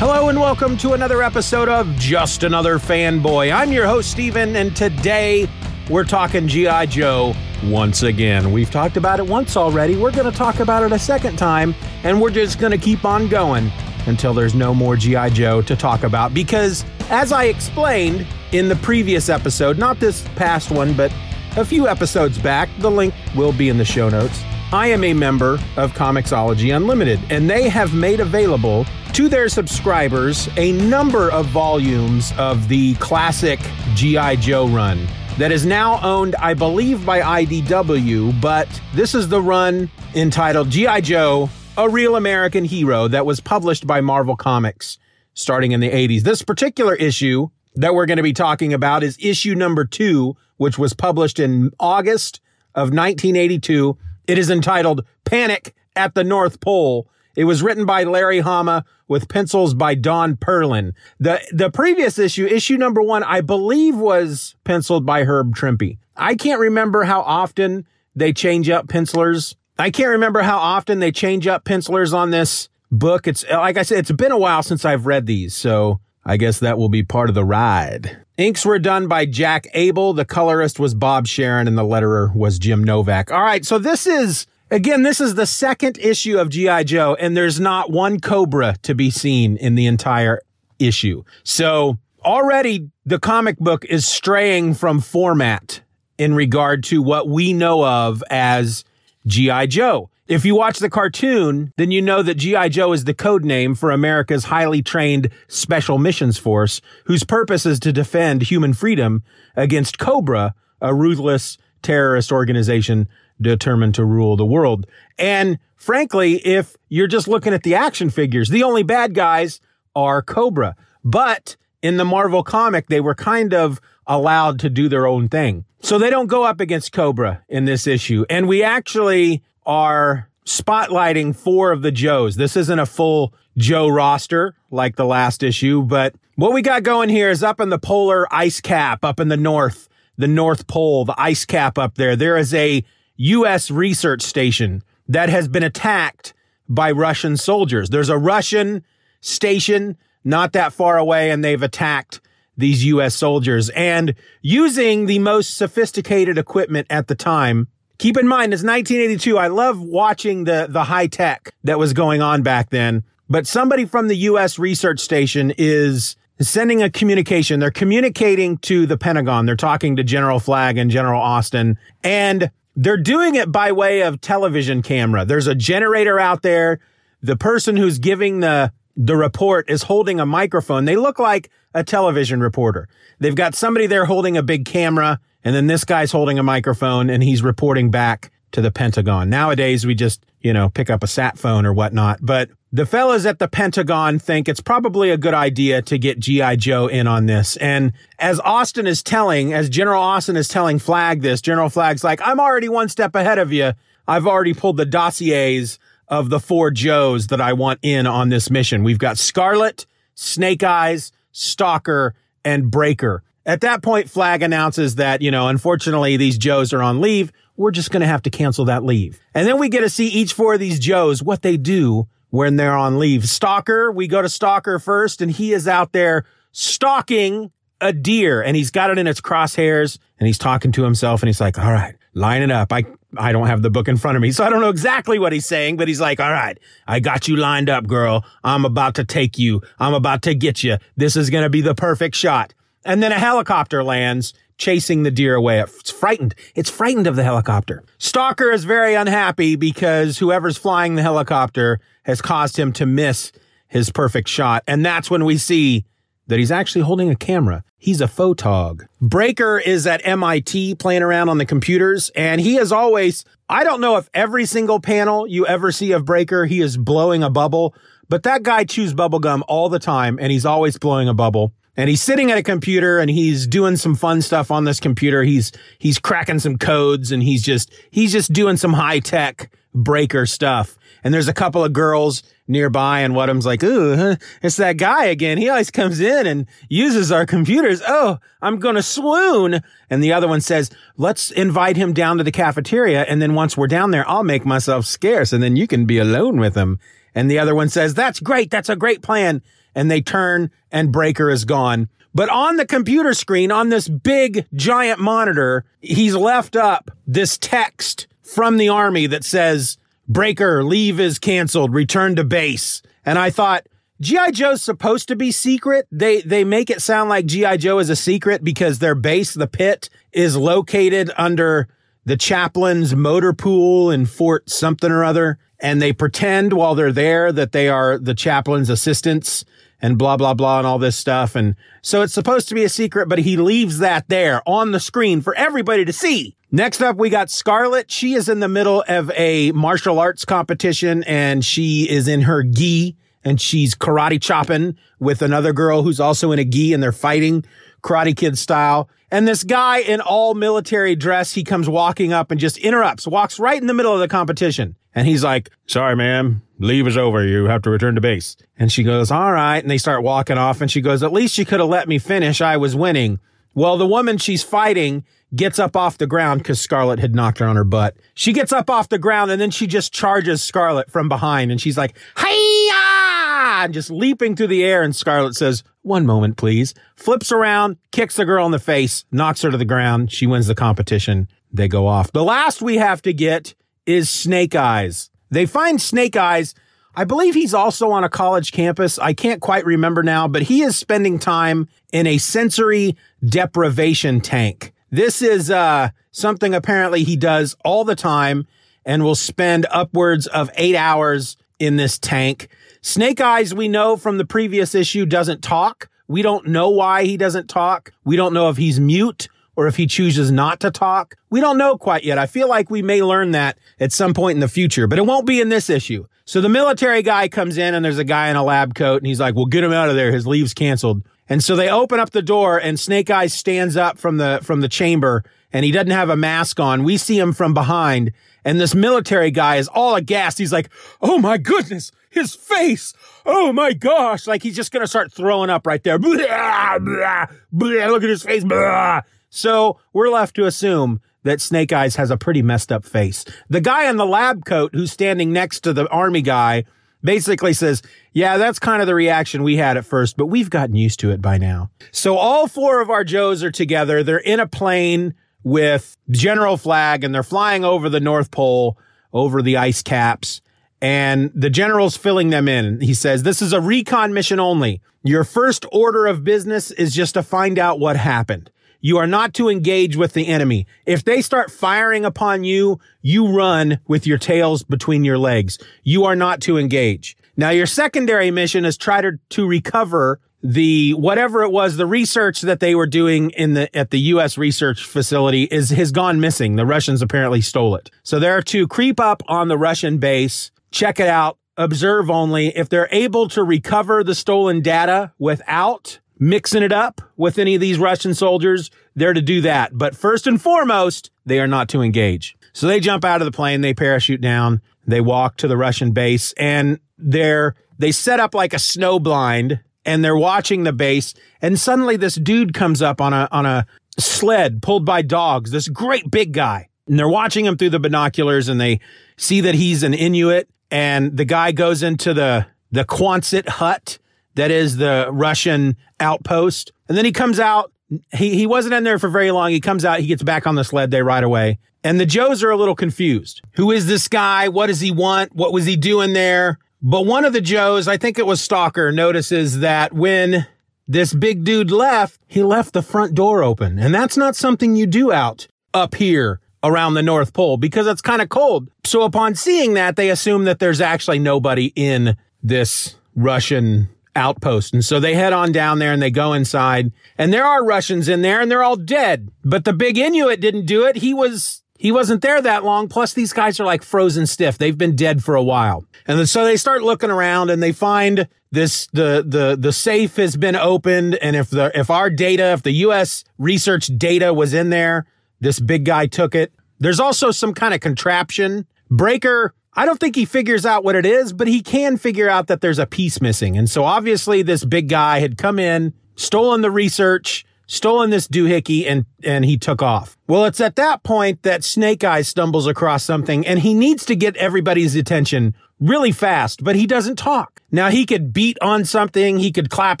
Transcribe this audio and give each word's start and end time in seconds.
Hello 0.00 0.30
and 0.30 0.40
welcome 0.40 0.78
to 0.78 0.94
another 0.94 1.22
episode 1.22 1.68
of 1.68 1.86
Just 1.96 2.42
Another 2.42 2.78
Fanboy. 2.78 3.54
I'm 3.54 3.70
your 3.70 3.86
host, 3.86 4.10
Steven, 4.10 4.56
and 4.56 4.74
today 4.74 5.46
we're 5.90 6.04
talking 6.04 6.48
G.I. 6.48 6.86
Joe 6.86 7.34
once 7.64 8.02
again. 8.02 8.50
We've 8.50 8.70
talked 8.70 8.96
about 8.96 9.20
it 9.20 9.26
once 9.26 9.58
already. 9.58 9.98
We're 9.98 10.10
going 10.10 10.24
to 10.24 10.34
talk 10.34 10.60
about 10.60 10.82
it 10.84 10.92
a 10.92 10.98
second 10.98 11.36
time, 11.36 11.74
and 12.02 12.18
we're 12.18 12.30
just 12.30 12.58
going 12.58 12.72
to 12.72 12.78
keep 12.78 13.04
on 13.04 13.28
going 13.28 13.70
until 14.06 14.32
there's 14.32 14.54
no 14.54 14.72
more 14.72 14.96
G.I. 14.96 15.28
Joe 15.28 15.60
to 15.60 15.76
talk 15.76 16.02
about. 16.02 16.32
Because, 16.32 16.82
as 17.10 17.30
I 17.30 17.44
explained 17.44 18.26
in 18.52 18.70
the 18.70 18.76
previous 18.76 19.28
episode, 19.28 19.76
not 19.76 20.00
this 20.00 20.26
past 20.34 20.70
one, 20.70 20.94
but 20.94 21.12
a 21.58 21.64
few 21.64 21.88
episodes 21.88 22.38
back, 22.38 22.70
the 22.78 22.90
link 22.90 23.12
will 23.36 23.52
be 23.52 23.68
in 23.68 23.76
the 23.76 23.84
show 23.84 24.08
notes. 24.08 24.42
I 24.72 24.86
am 24.86 25.02
a 25.02 25.12
member 25.12 25.54
of 25.76 25.94
Comixology 25.94 26.76
Unlimited, 26.76 27.18
and 27.28 27.50
they 27.50 27.68
have 27.68 27.92
made 27.92 28.20
available 28.20 28.86
to 29.14 29.28
their 29.28 29.48
subscribers 29.48 30.48
a 30.56 30.70
number 30.70 31.28
of 31.32 31.46
volumes 31.46 32.32
of 32.38 32.68
the 32.68 32.94
classic 32.94 33.58
G.I. 33.96 34.36
Joe 34.36 34.68
run 34.68 35.08
that 35.38 35.50
is 35.50 35.66
now 35.66 36.00
owned, 36.04 36.36
I 36.36 36.54
believe, 36.54 37.04
by 37.04 37.20
IDW, 37.20 38.40
but 38.40 38.68
this 38.94 39.12
is 39.12 39.28
the 39.28 39.40
run 39.40 39.90
entitled 40.14 40.70
G.I. 40.70 41.00
Joe, 41.00 41.50
A 41.76 41.88
Real 41.88 42.14
American 42.14 42.64
Hero 42.64 43.08
that 43.08 43.26
was 43.26 43.40
published 43.40 43.88
by 43.88 44.00
Marvel 44.00 44.36
Comics 44.36 44.98
starting 45.34 45.72
in 45.72 45.80
the 45.80 45.90
80s. 45.90 46.22
This 46.22 46.42
particular 46.42 46.94
issue 46.94 47.48
that 47.74 47.92
we're 47.92 48.06
going 48.06 48.18
to 48.18 48.22
be 48.22 48.32
talking 48.32 48.72
about 48.72 49.02
is 49.02 49.18
issue 49.20 49.56
number 49.56 49.84
two, 49.84 50.36
which 50.58 50.78
was 50.78 50.92
published 50.92 51.40
in 51.40 51.72
August 51.80 52.40
of 52.76 52.90
1982. 52.90 53.98
It 54.30 54.38
is 54.38 54.48
entitled 54.48 55.04
Panic 55.24 55.74
at 55.96 56.14
the 56.14 56.22
North 56.22 56.60
Pole. 56.60 57.08
It 57.34 57.46
was 57.46 57.64
written 57.64 57.84
by 57.84 58.04
Larry 58.04 58.38
Hama 58.38 58.84
with 59.08 59.28
pencils 59.28 59.74
by 59.74 59.96
Don 59.96 60.36
Perlin. 60.36 60.92
The 61.18 61.40
the 61.50 61.68
previous 61.68 62.16
issue, 62.16 62.46
issue 62.46 62.76
number 62.76 63.02
one, 63.02 63.24
I 63.24 63.40
believe 63.40 63.96
was 63.96 64.54
penciled 64.62 65.04
by 65.04 65.24
Herb 65.24 65.56
Trimpe. 65.56 65.98
I 66.14 66.36
can't 66.36 66.60
remember 66.60 67.02
how 67.02 67.22
often 67.22 67.88
they 68.14 68.32
change 68.32 68.70
up 68.70 68.88
pencilers. 68.88 69.56
I 69.80 69.90
can't 69.90 70.10
remember 70.10 70.42
how 70.42 70.58
often 70.58 71.00
they 71.00 71.10
change 71.10 71.48
up 71.48 71.64
pencilers 71.64 72.12
on 72.12 72.30
this 72.30 72.68
book. 72.92 73.26
It's 73.26 73.44
like 73.50 73.78
I 73.78 73.82
said, 73.82 73.98
it's 73.98 74.12
been 74.12 74.30
a 74.30 74.38
while 74.38 74.62
since 74.62 74.84
I've 74.84 75.06
read 75.06 75.26
these, 75.26 75.56
so 75.56 75.98
I 76.24 76.36
guess 76.36 76.60
that 76.60 76.78
will 76.78 76.88
be 76.88 77.02
part 77.02 77.30
of 77.30 77.34
the 77.34 77.44
ride. 77.44 78.24
Inks 78.40 78.64
were 78.64 78.78
done 78.78 79.06
by 79.06 79.26
Jack 79.26 79.66
Abel. 79.74 80.14
The 80.14 80.24
colorist 80.24 80.80
was 80.80 80.94
Bob 80.94 81.26
Sharen 81.26 81.68
and 81.68 81.76
the 81.76 81.82
letterer 81.82 82.34
was 82.34 82.58
Jim 82.58 82.82
Novak. 82.82 83.30
All 83.30 83.42
right, 83.42 83.64
so 83.64 83.78
this 83.78 84.06
is 84.06 84.46
Again, 84.72 85.02
this 85.02 85.20
is 85.20 85.34
the 85.34 85.46
second 85.46 85.98
issue 85.98 86.38
of 86.38 86.48
G.I. 86.48 86.84
Joe, 86.84 87.16
and 87.18 87.36
there's 87.36 87.58
not 87.58 87.90
one 87.90 88.20
Cobra 88.20 88.76
to 88.82 88.94
be 88.94 89.10
seen 89.10 89.56
in 89.56 89.74
the 89.74 89.86
entire 89.86 90.42
issue. 90.78 91.24
So 91.42 91.98
already 92.24 92.88
the 93.04 93.18
comic 93.18 93.58
book 93.58 93.84
is 93.86 94.06
straying 94.06 94.74
from 94.74 95.00
format 95.00 95.80
in 96.18 96.34
regard 96.34 96.84
to 96.84 97.02
what 97.02 97.26
we 97.26 97.52
know 97.52 97.84
of 97.84 98.22
as 98.30 98.84
G.I. 99.26 99.66
Joe. 99.66 100.09
If 100.30 100.44
you 100.44 100.54
watch 100.54 100.78
the 100.78 100.88
cartoon, 100.88 101.72
then 101.76 101.90
you 101.90 102.00
know 102.00 102.22
that 102.22 102.36
G.I. 102.36 102.68
Joe 102.68 102.92
is 102.92 103.02
the 103.02 103.12
code 103.12 103.44
name 103.44 103.74
for 103.74 103.90
America's 103.90 104.44
highly 104.44 104.80
trained 104.80 105.28
Special 105.48 105.98
Missions 105.98 106.38
Force, 106.38 106.80
whose 107.06 107.24
purpose 107.24 107.66
is 107.66 107.80
to 107.80 107.92
defend 107.92 108.42
human 108.42 108.72
freedom 108.72 109.24
against 109.56 109.98
Cobra, 109.98 110.54
a 110.80 110.94
ruthless 110.94 111.58
terrorist 111.82 112.30
organization 112.30 113.08
determined 113.40 113.96
to 113.96 114.04
rule 114.04 114.36
the 114.36 114.46
world. 114.46 114.86
And 115.18 115.58
frankly, 115.74 116.34
if 116.46 116.76
you're 116.88 117.08
just 117.08 117.26
looking 117.26 117.52
at 117.52 117.64
the 117.64 117.74
action 117.74 118.08
figures, 118.08 118.50
the 118.50 118.62
only 118.62 118.84
bad 118.84 119.14
guys 119.14 119.60
are 119.96 120.22
Cobra. 120.22 120.76
But 121.02 121.56
in 121.82 121.96
the 121.96 122.04
Marvel 122.04 122.44
comic, 122.44 122.86
they 122.86 123.00
were 123.00 123.16
kind 123.16 123.52
of 123.52 123.80
allowed 124.06 124.60
to 124.60 124.70
do 124.70 124.88
their 124.88 125.08
own 125.08 125.28
thing. 125.28 125.64
So 125.80 125.98
they 125.98 126.08
don't 126.08 126.28
go 126.28 126.44
up 126.44 126.60
against 126.60 126.92
Cobra 126.92 127.42
in 127.48 127.64
this 127.64 127.88
issue. 127.88 128.24
And 128.30 128.46
we 128.46 128.62
actually 128.62 129.42
are 129.70 130.28
spotlighting 130.44 131.34
four 131.34 131.70
of 131.70 131.80
the 131.80 131.92
Joes. 131.92 132.34
This 132.34 132.56
isn't 132.56 132.78
a 132.80 132.86
full 132.86 133.32
Joe 133.56 133.86
roster 133.86 134.56
like 134.72 134.96
the 134.96 135.04
last 135.04 135.44
issue, 135.44 135.82
but 135.82 136.16
what 136.34 136.52
we 136.52 136.60
got 136.60 136.82
going 136.82 137.08
here 137.08 137.30
is 137.30 137.44
up 137.44 137.60
in 137.60 137.68
the 137.68 137.78
polar 137.78 138.26
ice 138.34 138.60
cap 138.60 139.04
up 139.04 139.20
in 139.20 139.28
the 139.28 139.36
north, 139.36 139.88
the 140.18 140.26
North 140.26 140.66
Pole, 140.66 141.04
the 141.04 141.14
ice 141.16 141.44
cap 141.44 141.78
up 141.78 141.94
there. 141.94 142.16
There 142.16 142.36
is 142.36 142.52
a 142.52 142.84
U.S. 143.16 143.70
research 143.70 144.22
station 144.22 144.82
that 145.06 145.28
has 145.28 145.46
been 145.46 145.62
attacked 145.62 146.34
by 146.68 146.90
Russian 146.90 147.36
soldiers. 147.36 147.90
There's 147.90 148.08
a 148.08 148.18
Russian 148.18 148.82
station 149.20 149.96
not 150.24 150.52
that 150.54 150.72
far 150.72 150.98
away, 150.98 151.30
and 151.30 151.44
they've 151.44 151.62
attacked 151.62 152.20
these 152.56 152.84
U.S. 152.86 153.14
soldiers. 153.14 153.68
And 153.70 154.16
using 154.42 155.06
the 155.06 155.20
most 155.20 155.56
sophisticated 155.56 156.38
equipment 156.38 156.88
at 156.90 157.06
the 157.06 157.14
time, 157.14 157.68
keep 158.00 158.16
in 158.16 158.26
mind 158.26 158.54
it's 158.54 158.62
1982. 158.62 159.36
I 159.36 159.48
love 159.48 159.78
watching 159.78 160.44
the, 160.44 160.66
the 160.68 160.84
high 160.84 161.06
tech 161.06 161.54
that 161.64 161.78
was 161.78 161.92
going 161.92 162.22
on 162.22 162.42
back 162.42 162.70
then. 162.70 163.04
But 163.28 163.46
somebody 163.46 163.84
from 163.84 164.08
the 164.08 164.16
U.S. 164.16 164.58
research 164.58 165.00
station 165.00 165.52
is 165.58 166.16
sending 166.40 166.82
a 166.82 166.88
communication. 166.88 167.60
They're 167.60 167.70
communicating 167.70 168.56
to 168.58 168.86
the 168.86 168.96
Pentagon. 168.96 169.44
They're 169.44 169.54
talking 169.54 169.96
to 169.96 170.02
General 170.02 170.40
Flagg 170.40 170.78
and 170.78 170.90
General 170.90 171.20
Austin. 171.20 171.78
And 172.02 172.50
they're 172.74 172.96
doing 172.96 173.34
it 173.34 173.52
by 173.52 173.70
way 173.70 174.00
of 174.00 174.22
television 174.22 174.80
camera. 174.80 175.26
There's 175.26 175.46
a 175.46 175.54
generator 175.54 176.18
out 176.18 176.40
there. 176.40 176.80
The 177.22 177.36
person 177.36 177.76
who's 177.76 177.98
giving 177.98 178.40
the 178.40 178.72
the 178.96 179.16
report 179.16 179.70
is 179.70 179.84
holding 179.84 180.20
a 180.20 180.26
microphone. 180.26 180.84
They 180.84 180.96
look 180.96 181.18
like 181.18 181.50
a 181.74 181.84
television 181.84 182.40
reporter. 182.40 182.88
They've 183.18 183.34
got 183.34 183.54
somebody 183.54 183.86
there 183.86 184.04
holding 184.06 184.36
a 184.36 184.42
big 184.42 184.64
camera, 184.64 185.20
and 185.44 185.54
then 185.54 185.66
this 185.66 185.84
guy's 185.84 186.12
holding 186.12 186.38
a 186.38 186.42
microphone 186.42 187.10
and 187.10 187.22
he's 187.22 187.42
reporting 187.42 187.90
back 187.90 188.30
to 188.52 188.60
the 188.60 188.70
Pentagon. 188.70 189.30
Nowadays, 189.30 189.86
we 189.86 189.94
just, 189.94 190.24
you 190.40 190.52
know, 190.52 190.68
pick 190.68 190.90
up 190.90 191.02
a 191.02 191.06
sat 191.06 191.38
phone 191.38 191.64
or 191.64 191.72
whatnot. 191.72 192.18
But 192.20 192.50
the 192.72 192.86
fellas 192.86 193.26
at 193.26 193.38
the 193.38 193.48
Pentagon 193.48 194.18
think 194.18 194.48
it's 194.48 194.60
probably 194.60 195.10
a 195.10 195.16
good 195.16 195.34
idea 195.34 195.82
to 195.82 195.98
get 195.98 196.18
G.I. 196.18 196.56
Joe 196.56 196.86
in 196.86 197.06
on 197.06 197.26
this. 197.26 197.56
And 197.56 197.92
as 198.18 198.40
Austin 198.40 198.86
is 198.86 199.02
telling, 199.02 199.52
as 199.52 199.68
General 199.68 200.02
Austin 200.02 200.36
is 200.36 200.48
telling 200.48 200.78
Flagg 200.78 201.22
this, 201.22 201.40
General 201.40 201.68
Flagg's 201.68 202.04
like, 202.04 202.20
I'm 202.22 202.40
already 202.40 202.68
one 202.68 202.88
step 202.88 203.14
ahead 203.14 203.38
of 203.38 203.52
you. 203.52 203.72
I've 204.06 204.26
already 204.26 204.54
pulled 204.54 204.76
the 204.76 204.86
dossiers 204.86 205.78
of 206.08 206.28
the 206.28 206.40
four 206.40 206.70
Joes 206.72 207.28
that 207.28 207.40
I 207.40 207.52
want 207.52 207.78
in 207.82 208.06
on 208.06 208.28
this 208.28 208.50
mission. 208.50 208.82
We've 208.82 208.98
got 208.98 209.16
Scarlett, 209.16 209.86
Snake 210.14 210.64
Eyes, 210.64 211.12
Stalker, 211.30 212.14
and 212.44 212.70
Breaker. 212.70 213.22
At 213.50 213.62
that 213.62 213.82
point, 213.82 214.08
Flagg 214.08 214.44
announces 214.44 214.94
that, 214.94 215.22
you 215.22 215.32
know, 215.32 215.48
unfortunately, 215.48 216.16
these 216.16 216.38
Joes 216.38 216.72
are 216.72 216.80
on 216.80 217.00
leave. 217.00 217.32
We're 217.56 217.72
just 217.72 217.90
going 217.90 218.02
to 218.02 218.06
have 218.06 218.22
to 218.22 218.30
cancel 218.30 218.66
that 218.66 218.84
leave. 218.84 219.18
And 219.34 219.44
then 219.44 219.58
we 219.58 219.68
get 219.68 219.80
to 219.80 219.90
see 219.90 220.06
each 220.06 220.34
four 220.34 220.54
of 220.54 220.60
these 220.60 220.78
Joes, 220.78 221.20
what 221.20 221.42
they 221.42 221.56
do 221.56 222.06
when 222.28 222.54
they're 222.54 222.76
on 222.76 223.00
leave. 223.00 223.28
Stalker, 223.28 223.90
we 223.90 224.06
go 224.06 224.22
to 224.22 224.28
Stalker 224.28 224.78
first, 224.78 225.20
and 225.20 225.32
he 225.32 225.52
is 225.52 225.66
out 225.66 225.90
there 225.90 226.26
stalking 226.52 227.50
a 227.80 227.92
deer, 227.92 228.40
and 228.40 228.54
he's 228.54 228.70
got 228.70 228.88
it 228.88 228.98
in 228.98 229.08
its 229.08 229.20
crosshairs, 229.20 229.98
and 230.20 230.28
he's 230.28 230.38
talking 230.38 230.70
to 230.70 230.84
himself, 230.84 231.20
and 231.20 231.28
he's 231.28 231.40
like, 231.40 231.58
all 231.58 231.72
right, 231.72 231.96
line 232.14 232.42
it 232.42 232.52
up. 232.52 232.72
I, 232.72 232.84
I 233.16 233.32
don't 233.32 233.48
have 233.48 233.62
the 233.62 233.70
book 233.70 233.88
in 233.88 233.96
front 233.96 234.14
of 234.14 234.22
me, 234.22 234.30
so 234.30 234.44
I 234.44 234.50
don't 234.50 234.60
know 234.60 234.68
exactly 234.68 235.18
what 235.18 235.32
he's 235.32 235.46
saying, 235.46 235.76
but 235.76 235.88
he's 235.88 236.00
like, 236.00 236.20
all 236.20 236.30
right, 236.30 236.56
I 236.86 237.00
got 237.00 237.26
you 237.26 237.34
lined 237.34 237.68
up, 237.68 237.88
girl. 237.88 238.24
I'm 238.44 238.64
about 238.64 238.94
to 238.94 239.04
take 239.04 239.40
you. 239.40 239.60
I'm 239.80 239.94
about 239.94 240.22
to 240.22 240.36
get 240.36 240.62
you. 240.62 240.76
This 240.96 241.16
is 241.16 241.30
going 241.30 241.42
to 241.42 241.50
be 241.50 241.62
the 241.62 241.74
perfect 241.74 242.14
shot. 242.14 242.54
And 242.84 243.02
then 243.02 243.12
a 243.12 243.18
helicopter 243.18 243.84
lands 243.84 244.34
chasing 244.60 245.02
the 245.02 245.10
deer 245.10 245.34
away. 245.34 245.60
It's 245.60 245.90
frightened. 245.90 246.34
It's 246.54 246.70
frightened 246.70 247.06
of 247.06 247.16
the 247.16 247.24
helicopter. 247.24 247.82
Stalker 247.98 248.50
is 248.50 248.64
very 248.64 248.94
unhappy 248.94 249.56
because 249.56 250.18
whoever's 250.18 250.58
flying 250.58 250.94
the 250.94 251.02
helicopter 251.02 251.80
has 252.04 252.20
caused 252.22 252.58
him 252.58 252.72
to 252.74 252.86
miss 252.86 253.32
his 253.66 253.90
perfect 253.90 254.28
shot. 254.28 254.62
And 254.66 254.84
that's 254.84 255.10
when 255.10 255.24
we 255.24 255.38
see 255.38 255.84
that 256.26 256.38
he's 256.38 256.52
actually 256.52 256.82
holding 256.82 257.10
a 257.10 257.16
camera. 257.16 257.64
He's 257.78 258.00
a 258.00 258.06
photog. 258.06 258.86
Breaker 259.00 259.58
is 259.58 259.86
at 259.86 260.06
MIT 260.06 260.76
playing 260.76 261.02
around 261.02 261.28
on 261.28 261.38
the 261.38 261.46
computers, 261.46 262.10
and 262.14 262.40
he 262.40 262.56
is 262.56 262.70
always, 262.70 263.24
I 263.48 263.64
don't 263.64 263.80
know 263.80 263.96
if 263.96 264.08
every 264.14 264.44
single 264.44 264.80
panel 264.80 265.26
you 265.26 265.46
ever 265.46 265.72
see 265.72 265.92
of 265.92 266.04
Breaker, 266.04 266.44
he 266.44 266.60
is 266.60 266.76
blowing 266.76 267.22
a 267.22 267.30
bubble, 267.30 267.74
but 268.08 268.22
that 268.24 268.42
guy 268.42 268.64
chews 268.64 268.94
bubblegum 268.94 269.42
all 269.48 269.68
the 269.68 269.78
time, 269.78 270.18
and 270.20 270.30
he's 270.30 270.46
always 270.46 270.78
blowing 270.78 271.08
a 271.08 271.14
bubble 271.14 271.52
and 271.80 271.88
he's 271.88 272.02
sitting 272.02 272.30
at 272.30 272.36
a 272.36 272.42
computer 272.42 272.98
and 272.98 273.08
he's 273.08 273.46
doing 273.46 273.74
some 273.74 273.94
fun 273.94 274.20
stuff 274.20 274.50
on 274.50 274.64
this 274.64 274.78
computer. 274.78 275.22
He's 275.22 275.50
he's 275.78 275.98
cracking 275.98 276.38
some 276.38 276.58
codes 276.58 277.10
and 277.10 277.22
he's 277.22 277.42
just 277.42 277.72
he's 277.90 278.12
just 278.12 278.34
doing 278.34 278.58
some 278.58 278.74
high 278.74 278.98
tech 278.98 279.50
breaker 279.72 280.26
stuff. 280.26 280.76
And 281.02 281.14
there's 281.14 281.28
a 281.28 281.32
couple 281.32 281.64
of 281.64 281.72
girls 281.72 282.22
nearby 282.46 283.00
and 283.00 283.14
Wadham's 283.14 283.46
like, 283.46 283.64
ooh, 283.64 284.16
it's 284.42 284.56
that 284.56 284.76
guy 284.76 285.06
again. 285.06 285.38
He 285.38 285.48
always 285.48 285.70
comes 285.70 286.00
in 286.00 286.26
and 286.26 286.46
uses 286.68 287.10
our 287.10 287.24
computers. 287.24 287.80
Oh, 287.88 288.18
I'm 288.42 288.60
to 288.60 288.82
swoon. 288.82 289.60
And 289.88 290.02
the 290.02 290.12
other 290.12 290.28
one 290.28 290.42
says, 290.42 290.68
let's 290.98 291.30
invite 291.30 291.78
him 291.78 291.94
down 291.94 292.18
to 292.18 292.24
the 292.24 292.30
cafeteria. 292.30 293.04
And 293.04 293.22
then 293.22 293.32
once 293.32 293.56
we're 293.56 293.68
down 293.68 293.90
there, 293.90 294.06
I'll 294.06 294.22
make 294.22 294.44
myself 294.44 294.84
scarce 294.84 295.32
and 295.32 295.42
then 295.42 295.56
you 295.56 295.66
can 295.66 295.86
be 295.86 295.96
alone 295.96 296.38
with 296.38 296.54
him. 296.54 296.78
And 297.14 297.30
the 297.30 297.38
other 297.38 297.54
one 297.54 297.70
says, 297.70 297.94
that's 297.94 298.20
great. 298.20 298.50
That's 298.50 298.68
a 298.68 298.76
great 298.76 299.00
plan 299.00 299.40
and 299.74 299.90
they 299.90 300.00
turn 300.00 300.50
and 300.70 300.92
Breaker 300.92 301.30
is 301.30 301.44
gone. 301.44 301.88
But 302.14 302.28
on 302.28 302.56
the 302.56 302.66
computer 302.66 303.14
screen, 303.14 303.52
on 303.52 303.68
this 303.68 303.88
big 303.88 304.46
giant 304.54 304.98
monitor, 304.98 305.64
he's 305.80 306.14
left 306.14 306.56
up 306.56 306.90
this 307.06 307.38
text 307.38 308.08
from 308.22 308.56
the 308.56 308.68
army 308.68 309.06
that 309.06 309.24
says, 309.24 309.78
Breaker, 310.08 310.64
leave 310.64 310.98
is 310.98 311.18
canceled, 311.18 311.72
return 311.72 312.16
to 312.16 312.24
base. 312.24 312.82
And 313.04 313.18
I 313.18 313.30
thought, 313.30 313.66
G.I. 314.00 314.30
Joe's 314.30 314.62
supposed 314.62 315.08
to 315.08 315.16
be 315.16 315.30
secret. 315.30 315.86
They, 315.92 316.22
they 316.22 316.42
make 316.42 316.70
it 316.70 316.80
sound 316.80 317.10
like 317.10 317.26
G.I. 317.26 317.58
Joe 317.58 317.78
is 317.78 317.90
a 317.90 317.96
secret 317.96 318.42
because 318.42 318.78
their 318.78 318.94
base, 318.94 319.34
the 319.34 319.46
pit, 319.46 319.90
is 320.12 320.36
located 320.36 321.10
under 321.16 321.68
the 322.06 322.16
chaplain's 322.16 322.96
motor 322.96 323.32
pool 323.32 323.90
in 323.90 324.06
Fort 324.06 324.48
something 324.48 324.90
or 324.90 325.04
other. 325.04 325.38
And 325.62 325.80
they 325.80 325.92
pretend 325.92 326.52
while 326.52 326.74
they're 326.74 326.92
there 326.92 327.32
that 327.32 327.52
they 327.52 327.68
are 327.68 327.98
the 327.98 328.14
chaplain's 328.14 328.70
assistants 328.70 329.44
and 329.82 329.98
blah, 329.98 330.16
blah, 330.16 330.34
blah, 330.34 330.58
and 330.58 330.66
all 330.66 330.78
this 330.78 330.96
stuff. 330.96 331.34
And 331.34 331.56
so 331.82 332.02
it's 332.02 332.12
supposed 332.12 332.48
to 332.48 332.54
be 332.54 332.64
a 332.64 332.68
secret, 332.68 333.08
but 333.08 333.20
he 333.20 333.36
leaves 333.36 333.78
that 333.78 334.08
there 334.08 334.42
on 334.46 334.72
the 334.72 334.80
screen 334.80 335.20
for 335.20 335.34
everybody 335.34 335.84
to 335.84 335.92
see. 335.92 336.36
Next 336.52 336.80
up, 336.80 336.96
we 336.96 337.10
got 337.10 337.30
scarlett 337.30 337.90
She 337.90 338.14
is 338.14 338.28
in 338.28 338.40
the 338.40 338.48
middle 338.48 338.84
of 338.88 339.10
a 339.14 339.52
martial 339.52 340.00
arts 340.00 340.24
competition 340.24 341.04
and 341.04 341.44
she 341.44 341.88
is 341.88 342.08
in 342.08 342.22
her 342.22 342.42
gi 342.42 342.96
and 343.22 343.40
she's 343.40 343.74
karate 343.74 344.20
chopping 344.20 344.76
with 344.98 345.22
another 345.22 345.52
girl 345.52 345.82
who's 345.82 346.00
also 346.00 346.32
in 346.32 346.38
a 346.38 346.44
gi 346.44 346.72
and 346.72 346.82
they're 346.82 346.90
fighting 346.90 347.44
karate 347.82 348.16
kid 348.16 348.38
style. 348.38 348.88
And 349.10 349.26
this 349.26 349.42
guy 349.42 349.78
in 349.78 350.00
all 350.00 350.34
military 350.34 350.94
dress, 350.94 351.32
he 351.34 351.42
comes 351.42 351.68
walking 351.68 352.12
up 352.12 352.30
and 352.30 352.38
just 352.38 352.58
interrupts, 352.58 353.06
walks 353.06 353.38
right 353.38 353.60
in 353.60 353.66
the 353.66 353.74
middle 353.74 353.92
of 353.92 354.00
the 354.00 354.08
competition. 354.08 354.76
And 354.94 355.06
he's 355.06 355.24
like, 355.24 355.50
sorry, 355.66 355.96
ma'am, 355.96 356.42
leave 356.58 356.86
is 356.86 356.96
over. 356.96 357.24
You 357.24 357.44
have 357.46 357.62
to 357.62 357.70
return 357.70 357.94
to 357.94 358.00
base. 358.00 358.36
And 358.58 358.70
she 358.70 358.82
goes, 358.82 359.10
all 359.10 359.32
right. 359.32 359.58
And 359.58 359.70
they 359.70 359.78
start 359.78 360.02
walking 360.02 360.38
off 360.38 360.60
and 360.60 360.70
she 360.70 360.80
goes, 360.80 361.02
at 361.02 361.12
least 361.12 361.38
you 361.38 361.44
could 361.44 361.60
have 361.60 361.68
let 361.68 361.88
me 361.88 361.98
finish. 361.98 362.40
I 362.40 362.56
was 362.56 362.74
winning. 362.76 363.18
Well, 363.54 363.76
the 363.76 363.86
woman 363.86 364.18
she's 364.18 364.42
fighting 364.42 365.04
gets 365.34 365.58
up 365.58 365.76
off 365.76 365.98
the 365.98 366.06
ground 366.06 366.42
because 366.42 366.60
Scarlett 366.60 366.98
had 366.98 367.14
knocked 367.14 367.38
her 367.38 367.46
on 367.46 367.56
her 367.56 367.64
butt. 367.64 367.96
She 368.14 368.32
gets 368.32 368.52
up 368.52 368.68
off 368.68 368.88
the 368.88 368.98
ground 368.98 369.30
and 369.30 369.40
then 369.40 369.50
she 369.50 369.66
just 369.66 369.92
charges 369.92 370.42
Scarlett 370.42 370.90
from 370.90 371.08
behind 371.08 371.50
and 371.50 371.60
she's 371.60 371.78
like, 371.78 371.96
hiya! 372.18 373.62
And 373.62 373.74
just 373.74 373.90
leaping 373.90 374.36
through 374.36 374.48
the 374.48 374.64
air. 374.64 374.82
And 374.82 374.94
Scarlett 374.94 375.34
says, 375.34 375.62
one 375.82 376.06
moment, 376.06 376.36
please. 376.36 376.74
Flips 376.96 377.32
around, 377.32 377.76
kicks 377.92 378.16
the 378.16 378.24
girl 378.24 378.46
in 378.46 378.52
the 378.52 378.58
face, 378.58 379.04
knocks 379.12 379.42
her 379.42 379.50
to 379.50 379.56
the 379.56 379.64
ground. 379.64 380.12
She 380.12 380.26
wins 380.26 380.46
the 380.46 380.54
competition. 380.54 381.28
They 381.52 381.68
go 381.68 381.86
off. 381.86 382.12
The 382.12 382.24
last 382.24 382.62
we 382.62 382.76
have 382.76 383.02
to 383.02 383.12
get 383.12 383.54
is 383.86 384.08
Snake 384.08 384.54
Eyes. 384.54 385.10
They 385.30 385.46
find 385.46 385.80
Snake 385.80 386.16
Eyes. 386.16 386.54
I 386.94 387.04
believe 387.04 387.34
he's 387.34 387.54
also 387.54 387.90
on 387.92 388.04
a 388.04 388.08
college 388.08 388.52
campus. 388.52 388.98
I 388.98 389.14
can't 389.14 389.40
quite 389.40 389.64
remember 389.64 390.02
now, 390.02 390.26
but 390.26 390.42
he 390.42 390.62
is 390.62 390.76
spending 390.76 391.18
time 391.18 391.68
in 391.92 392.06
a 392.06 392.18
sensory 392.18 392.96
deprivation 393.24 394.20
tank. 394.20 394.72
This 394.90 395.22
is 395.22 395.50
uh, 395.50 395.90
something 396.10 396.54
apparently 396.54 397.04
he 397.04 397.16
does 397.16 397.56
all 397.64 397.84
the 397.84 397.94
time 397.94 398.46
and 398.84 399.04
will 399.04 399.14
spend 399.14 399.66
upwards 399.70 400.26
of 400.26 400.50
eight 400.54 400.74
hours 400.74 401.36
in 401.58 401.76
this 401.76 401.98
tank. 401.98 402.48
Snake 402.82 403.20
Eyes, 403.20 403.54
we 403.54 403.68
know 403.68 403.96
from 403.96 404.18
the 404.18 404.24
previous 404.24 404.74
issue, 404.74 405.06
doesn't 405.06 405.42
talk. 405.42 405.88
We 406.08 406.22
don't 406.22 406.48
know 406.48 406.70
why 406.70 407.04
he 407.04 407.16
doesn't 407.16 407.48
talk. 407.48 407.92
We 408.04 408.16
don't 408.16 408.34
know 408.34 408.48
if 408.48 408.56
he's 408.56 408.80
mute 408.80 409.28
or 409.54 409.66
if 409.66 409.76
he 409.76 409.86
chooses 409.86 410.32
not 410.32 410.60
to 410.60 410.70
talk. 410.70 411.16
We 411.28 411.40
don't 411.40 411.58
know 411.58 411.76
quite 411.76 412.02
yet. 412.02 412.18
I 412.18 412.26
feel 412.26 412.48
like 412.48 412.70
we 412.70 412.82
may 412.82 413.02
learn 413.02 413.32
that 413.32 413.58
at 413.78 413.92
some 413.92 414.14
point 414.14 414.36
in 414.36 414.40
the 414.40 414.48
future, 414.48 414.86
but 414.86 414.98
it 414.98 415.06
won't 415.06 415.26
be 415.26 415.40
in 415.40 415.50
this 415.50 415.70
issue. 415.70 416.06
So 416.24 416.40
the 416.40 416.48
military 416.48 417.02
guy 417.02 417.28
comes 417.28 417.58
in 417.58 417.74
and 417.74 417.84
there's 417.84 417.98
a 417.98 418.04
guy 418.04 418.30
in 418.30 418.36
a 418.36 418.42
lab 418.42 418.74
coat 418.74 418.98
and 418.98 419.06
he's 419.06 419.20
like, 419.20 419.34
well, 419.34 419.46
get 419.46 419.62
him 419.62 419.72
out 419.72 419.88
of 419.88 419.96
there. 419.96 420.10
His 420.10 420.26
leave's 420.26 420.54
canceled. 420.54 421.02
And 421.30 421.42
so 421.42 421.56
they 421.56 421.70
open 421.70 422.00
up 422.00 422.10
the 422.10 422.22
door 422.22 422.58
and 422.58 422.78
Snake 422.78 423.08
Eyes 423.08 423.32
stands 423.32 423.76
up 423.76 423.98
from 423.98 424.18
the, 424.18 424.40
from 424.42 424.60
the 424.60 424.68
chamber 424.68 425.24
and 425.52 425.64
he 425.64 425.70
doesn't 425.70 425.90
have 425.90 426.10
a 426.10 426.16
mask 426.16 426.60
on. 426.60 426.84
We 426.84 426.96
see 426.96 427.18
him 427.18 427.32
from 427.32 427.54
behind 427.54 428.12
and 428.44 428.60
this 428.60 428.74
military 428.74 429.30
guy 429.30 429.56
is 429.56 429.68
all 429.68 429.94
aghast. 429.94 430.38
He's 430.38 430.52
like, 430.52 430.68
Oh 431.00 431.18
my 431.18 431.38
goodness, 431.38 431.92
his 432.10 432.34
face. 432.34 432.92
Oh 433.24 433.52
my 433.52 433.72
gosh. 433.72 434.26
Like 434.26 434.42
he's 434.42 434.56
just 434.56 434.72
going 434.72 434.82
to 434.82 434.88
start 434.88 435.12
throwing 435.12 435.50
up 435.50 435.66
right 435.66 435.82
there. 435.82 435.98
Blah, 435.98 436.78
blah, 436.80 437.26
blah, 437.52 437.86
look 437.86 438.02
at 438.02 438.08
his 438.10 438.24
face. 438.24 438.44
Blah. 438.44 439.02
So 439.30 439.78
we're 439.92 440.10
left 440.10 440.34
to 440.36 440.46
assume 440.46 441.00
that 441.22 441.40
Snake 441.40 441.72
Eyes 441.72 441.96
has 441.96 442.10
a 442.10 442.16
pretty 442.16 442.42
messed 442.42 442.72
up 442.72 442.84
face. 442.84 443.24
The 443.48 443.60
guy 443.60 443.88
in 443.88 443.96
the 443.96 444.06
lab 444.06 444.44
coat 444.44 444.74
who's 444.74 444.90
standing 444.90 445.32
next 445.32 445.60
to 445.60 445.72
the 445.72 445.88
army 445.88 446.22
guy 446.22 446.64
basically 447.02 447.52
says, 447.52 447.82
yeah, 448.12 448.36
that's 448.36 448.58
kind 448.58 448.80
of 448.82 448.86
the 448.86 448.94
reaction 448.94 449.42
we 449.42 449.56
had 449.56 449.76
at 449.76 449.84
first, 449.84 450.16
but 450.16 450.26
we've 450.26 450.50
gotten 450.50 450.76
used 450.76 451.00
to 451.00 451.10
it 451.10 451.22
by 451.22 451.38
now. 451.38 451.70
So 451.92 452.16
all 452.16 452.48
four 452.48 452.80
of 452.80 452.90
our 452.90 453.04
Joes 453.04 453.42
are 453.42 453.50
together. 453.50 454.02
They're 454.02 454.18
in 454.18 454.40
a 454.40 454.46
plane 454.46 455.14
with 455.42 455.96
General 456.10 456.56
Flagg 456.56 457.04
and 457.04 457.14
they're 457.14 457.22
flying 457.22 457.64
over 457.64 457.88
the 457.88 458.00
North 458.00 458.30
Pole, 458.30 458.78
over 459.12 459.42
the 459.42 459.56
ice 459.56 459.82
caps. 459.82 460.40
And 460.82 461.30
the 461.34 461.50
general's 461.50 461.96
filling 461.96 462.30
them 462.30 462.48
in. 462.48 462.80
He 462.80 462.94
says, 462.94 463.22
this 463.22 463.42
is 463.42 463.52
a 463.52 463.60
recon 463.60 464.14
mission 464.14 464.40
only. 464.40 464.80
Your 465.02 465.24
first 465.24 465.66
order 465.72 466.06
of 466.06 466.24
business 466.24 466.70
is 466.70 466.94
just 466.94 467.14
to 467.14 467.22
find 467.22 467.58
out 467.58 467.78
what 467.78 467.96
happened. 467.96 468.50
You 468.80 468.98
are 468.98 469.06
not 469.06 469.34
to 469.34 469.48
engage 469.48 469.96
with 469.96 470.14
the 470.14 470.26
enemy. 470.26 470.66
If 470.86 471.04
they 471.04 471.22
start 471.22 471.50
firing 471.50 472.04
upon 472.04 472.44
you, 472.44 472.80
you 473.02 473.28
run 473.28 473.80
with 473.86 474.06
your 474.06 474.18
tails 474.18 474.62
between 474.62 475.04
your 475.04 475.18
legs. 475.18 475.58
You 475.82 476.04
are 476.04 476.16
not 476.16 476.40
to 476.42 476.58
engage. 476.58 477.16
Now, 477.36 477.50
your 477.50 477.66
secondary 477.66 478.30
mission 478.30 478.64
is 478.64 478.76
try 478.76 479.00
to, 479.00 479.12
to 479.30 479.46
recover 479.46 480.20
the 480.42 480.94
whatever 480.94 481.42
it 481.42 481.50
was, 481.50 481.76
the 481.76 481.86
research 481.86 482.40
that 482.42 482.60
they 482.60 482.74
were 482.74 482.86
doing 482.86 483.30
in 483.30 483.54
the 483.54 483.76
at 483.76 483.90
the 483.90 484.00
U.S. 484.00 484.38
research 484.38 484.84
facility 484.84 485.44
is 485.44 485.70
has 485.70 485.92
gone 485.92 486.20
missing. 486.20 486.56
The 486.56 486.66
Russians 486.66 487.02
apparently 487.02 487.40
stole 487.40 487.76
it. 487.76 487.90
So 488.02 488.18
they're 488.18 488.42
to 488.42 488.66
creep 488.66 488.98
up 488.98 489.22
on 489.28 489.48
the 489.48 489.58
Russian 489.58 489.98
base, 489.98 490.50
check 490.70 490.98
it 490.98 491.08
out, 491.08 491.36
observe 491.56 492.10
only. 492.10 492.56
If 492.56 492.68
they're 492.68 492.88
able 492.90 493.28
to 493.30 493.44
recover 493.44 494.02
the 494.02 494.14
stolen 494.14 494.62
data 494.62 495.12
without 495.18 495.98
mixing 496.20 496.62
it 496.62 496.72
up 496.72 497.00
with 497.16 497.38
any 497.38 497.54
of 497.56 497.60
these 497.60 497.78
Russian 497.78 498.14
soldiers, 498.14 498.70
they're 498.94 499.14
to 499.14 499.22
do 499.22 499.40
that. 499.40 499.76
But 499.76 499.96
first 499.96 500.26
and 500.26 500.40
foremost, 500.40 501.10
they 501.24 501.40
are 501.40 501.48
not 501.48 501.68
to 501.70 501.80
engage. 501.80 502.36
So 502.52 502.66
they 502.66 502.78
jump 502.78 503.04
out 503.04 503.22
of 503.22 503.24
the 503.24 503.32
plane, 503.32 503.62
they 503.62 503.74
parachute 503.74 504.20
down, 504.20 504.60
they 504.86 505.00
walk 505.00 505.36
to 505.38 505.48
the 505.48 505.56
Russian 505.56 505.92
base, 505.92 506.32
and 506.34 506.78
they're 506.98 507.54
they 507.78 507.92
set 507.92 508.20
up 508.20 508.34
like 508.34 508.52
a 508.52 508.58
snow 508.58 508.98
blind 508.98 509.60
and 509.86 510.04
they're 510.04 510.16
watching 510.16 510.64
the 510.64 510.72
base. 510.72 511.14
And 511.40 511.58
suddenly 511.58 511.96
this 511.96 512.16
dude 512.16 512.52
comes 512.52 512.82
up 512.82 513.00
on 513.00 513.12
a 513.12 513.28
on 513.32 513.46
a 513.46 513.66
sled 513.98 514.62
pulled 514.62 514.84
by 514.84 515.02
dogs, 515.02 515.50
this 515.50 515.68
great 515.68 516.10
big 516.10 516.32
guy. 516.32 516.68
And 516.86 516.98
they're 516.98 517.08
watching 517.08 517.46
him 517.46 517.56
through 517.56 517.70
the 517.70 517.80
binoculars 517.80 518.48
and 518.48 518.60
they 518.60 518.80
see 519.16 519.40
that 519.40 519.54
he's 519.54 519.82
an 519.82 519.94
Inuit. 519.94 520.48
And 520.70 521.16
the 521.16 521.24
guy 521.24 521.52
goes 521.52 521.82
into 521.82 522.12
the 522.12 522.46
the 522.70 522.84
Quonset 522.84 523.48
hut 523.48 523.98
that 524.34 524.50
is 524.50 524.76
the 524.76 525.08
Russian 525.10 525.76
outpost. 525.98 526.72
And 526.88 526.96
then 526.96 527.04
he 527.04 527.12
comes 527.12 527.40
out. 527.40 527.72
He, 528.12 528.34
he 528.34 528.46
wasn't 528.46 528.74
in 528.74 528.84
there 528.84 528.98
for 528.98 529.08
very 529.08 529.30
long. 529.30 529.50
He 529.50 529.60
comes 529.60 529.84
out. 529.84 530.00
He 530.00 530.06
gets 530.06 530.22
back 530.22 530.46
on 530.46 530.54
the 530.54 530.64
sled. 530.64 530.90
They 530.90 531.02
ride 531.02 531.24
away. 531.24 531.58
And 531.82 531.98
the 531.98 532.06
Joes 532.06 532.42
are 532.42 532.50
a 532.50 532.56
little 532.56 532.74
confused. 532.74 533.40
Who 533.52 533.70
is 533.70 533.86
this 533.86 534.06
guy? 534.06 534.48
What 534.48 534.66
does 534.66 534.80
he 534.80 534.90
want? 534.90 535.34
What 535.34 535.52
was 535.52 535.64
he 535.64 535.76
doing 535.76 536.12
there? 536.12 536.58
But 536.82 537.06
one 537.06 537.24
of 537.24 537.32
the 537.32 537.40
Joes, 537.40 537.88
I 537.88 537.96
think 537.96 538.18
it 538.18 538.26
was 538.26 538.40
Stalker, 538.40 538.92
notices 538.92 539.60
that 539.60 539.92
when 539.92 540.46
this 540.86 541.12
big 541.12 541.44
dude 541.44 541.70
left, 541.70 542.20
he 542.26 542.42
left 542.42 542.72
the 542.72 542.82
front 542.82 543.14
door 543.14 543.42
open. 543.42 543.78
And 543.78 543.94
that's 543.94 544.16
not 544.16 544.36
something 544.36 544.76
you 544.76 544.86
do 544.86 545.12
out 545.12 545.46
up 545.72 545.94
here 545.94 546.40
around 546.62 546.94
the 546.94 547.02
North 547.02 547.32
Pole 547.32 547.56
because 547.56 547.86
it's 547.86 548.02
kind 548.02 548.20
of 548.20 548.28
cold. 548.28 548.70
So 548.84 549.02
upon 549.02 549.34
seeing 549.34 549.74
that, 549.74 549.96
they 549.96 550.10
assume 550.10 550.44
that 550.44 550.58
there's 550.58 550.80
actually 550.80 551.18
nobody 551.18 551.72
in 551.76 552.16
this 552.42 552.96
Russian 553.14 553.88
outpost. 554.16 554.72
And 554.74 554.84
so 554.84 555.00
they 555.00 555.14
head 555.14 555.32
on 555.32 555.52
down 555.52 555.78
there 555.78 555.92
and 555.92 556.02
they 556.02 556.10
go 556.10 556.32
inside 556.32 556.92
and 557.16 557.32
there 557.32 557.44
are 557.44 557.64
Russians 557.64 558.08
in 558.08 558.22
there 558.22 558.40
and 558.40 558.50
they're 558.50 558.62
all 558.62 558.76
dead. 558.76 559.30
But 559.44 559.64
the 559.64 559.72
big 559.72 559.98
Inuit 559.98 560.40
didn't 560.40 560.66
do 560.66 560.84
it. 560.86 560.96
He 560.96 561.14
was, 561.14 561.62
he 561.78 561.92
wasn't 561.92 562.22
there 562.22 562.42
that 562.42 562.64
long. 562.64 562.88
Plus 562.88 563.14
these 563.14 563.32
guys 563.32 563.60
are 563.60 563.64
like 563.64 563.82
frozen 563.82 564.26
stiff. 564.26 564.58
They've 564.58 564.76
been 564.76 564.96
dead 564.96 565.22
for 565.22 565.34
a 565.34 565.42
while. 565.42 565.84
And 566.06 566.28
so 566.28 566.44
they 566.44 566.56
start 566.56 566.82
looking 566.82 567.10
around 567.10 567.50
and 567.50 567.62
they 567.62 567.72
find 567.72 568.28
this, 568.50 568.86
the, 568.92 569.24
the, 569.26 569.56
the 569.58 569.72
safe 569.72 570.16
has 570.16 570.36
been 570.36 570.56
opened. 570.56 571.14
And 571.16 571.36
if 571.36 571.50
the, 571.50 571.70
if 571.78 571.90
our 571.90 572.10
data, 572.10 572.52
if 572.52 572.62
the 572.62 572.72
U.S. 572.72 573.24
research 573.38 573.86
data 573.96 574.34
was 574.34 574.54
in 574.54 574.70
there, 574.70 575.06
this 575.40 575.60
big 575.60 575.84
guy 575.84 576.06
took 576.06 576.34
it. 576.34 576.52
There's 576.78 577.00
also 577.00 577.30
some 577.30 577.54
kind 577.54 577.74
of 577.74 577.80
contraption. 577.80 578.66
Breaker 578.90 579.54
I 579.74 579.84
don't 579.84 580.00
think 580.00 580.16
he 580.16 580.24
figures 580.24 580.66
out 580.66 580.82
what 580.82 580.96
it 580.96 581.06
is, 581.06 581.32
but 581.32 581.46
he 581.46 581.62
can 581.62 581.96
figure 581.96 582.28
out 582.28 582.48
that 582.48 582.60
there's 582.60 582.78
a 582.78 582.86
piece 582.86 583.20
missing. 583.20 583.56
And 583.56 583.70
so 583.70 583.84
obviously 583.84 584.42
this 584.42 584.64
big 584.64 584.88
guy 584.88 585.20
had 585.20 585.38
come 585.38 585.58
in, 585.58 585.94
stolen 586.16 586.60
the 586.60 586.70
research, 586.70 587.46
stolen 587.66 588.10
this 588.10 588.26
doohickey, 588.26 588.84
and, 588.88 589.06
and 589.22 589.44
he 589.44 589.56
took 589.56 589.80
off. 589.80 590.18
Well, 590.26 590.44
it's 590.44 590.60
at 590.60 590.74
that 590.76 591.04
point 591.04 591.44
that 591.44 591.62
Snake 591.62 592.02
Eyes 592.02 592.26
stumbles 592.26 592.66
across 592.66 593.04
something 593.04 593.46
and 593.46 593.60
he 593.60 593.74
needs 593.74 594.04
to 594.06 594.16
get 594.16 594.36
everybody's 594.36 594.96
attention 594.96 595.54
really 595.78 596.12
fast, 596.12 596.64
but 596.64 596.76
he 596.76 596.86
doesn't 596.86 597.16
talk. 597.16 597.62
Now 597.70 597.90
he 597.90 598.04
could 598.04 598.32
beat 598.32 598.58
on 598.60 598.84
something, 598.84 599.38
he 599.38 599.52
could 599.52 599.70
clap 599.70 600.00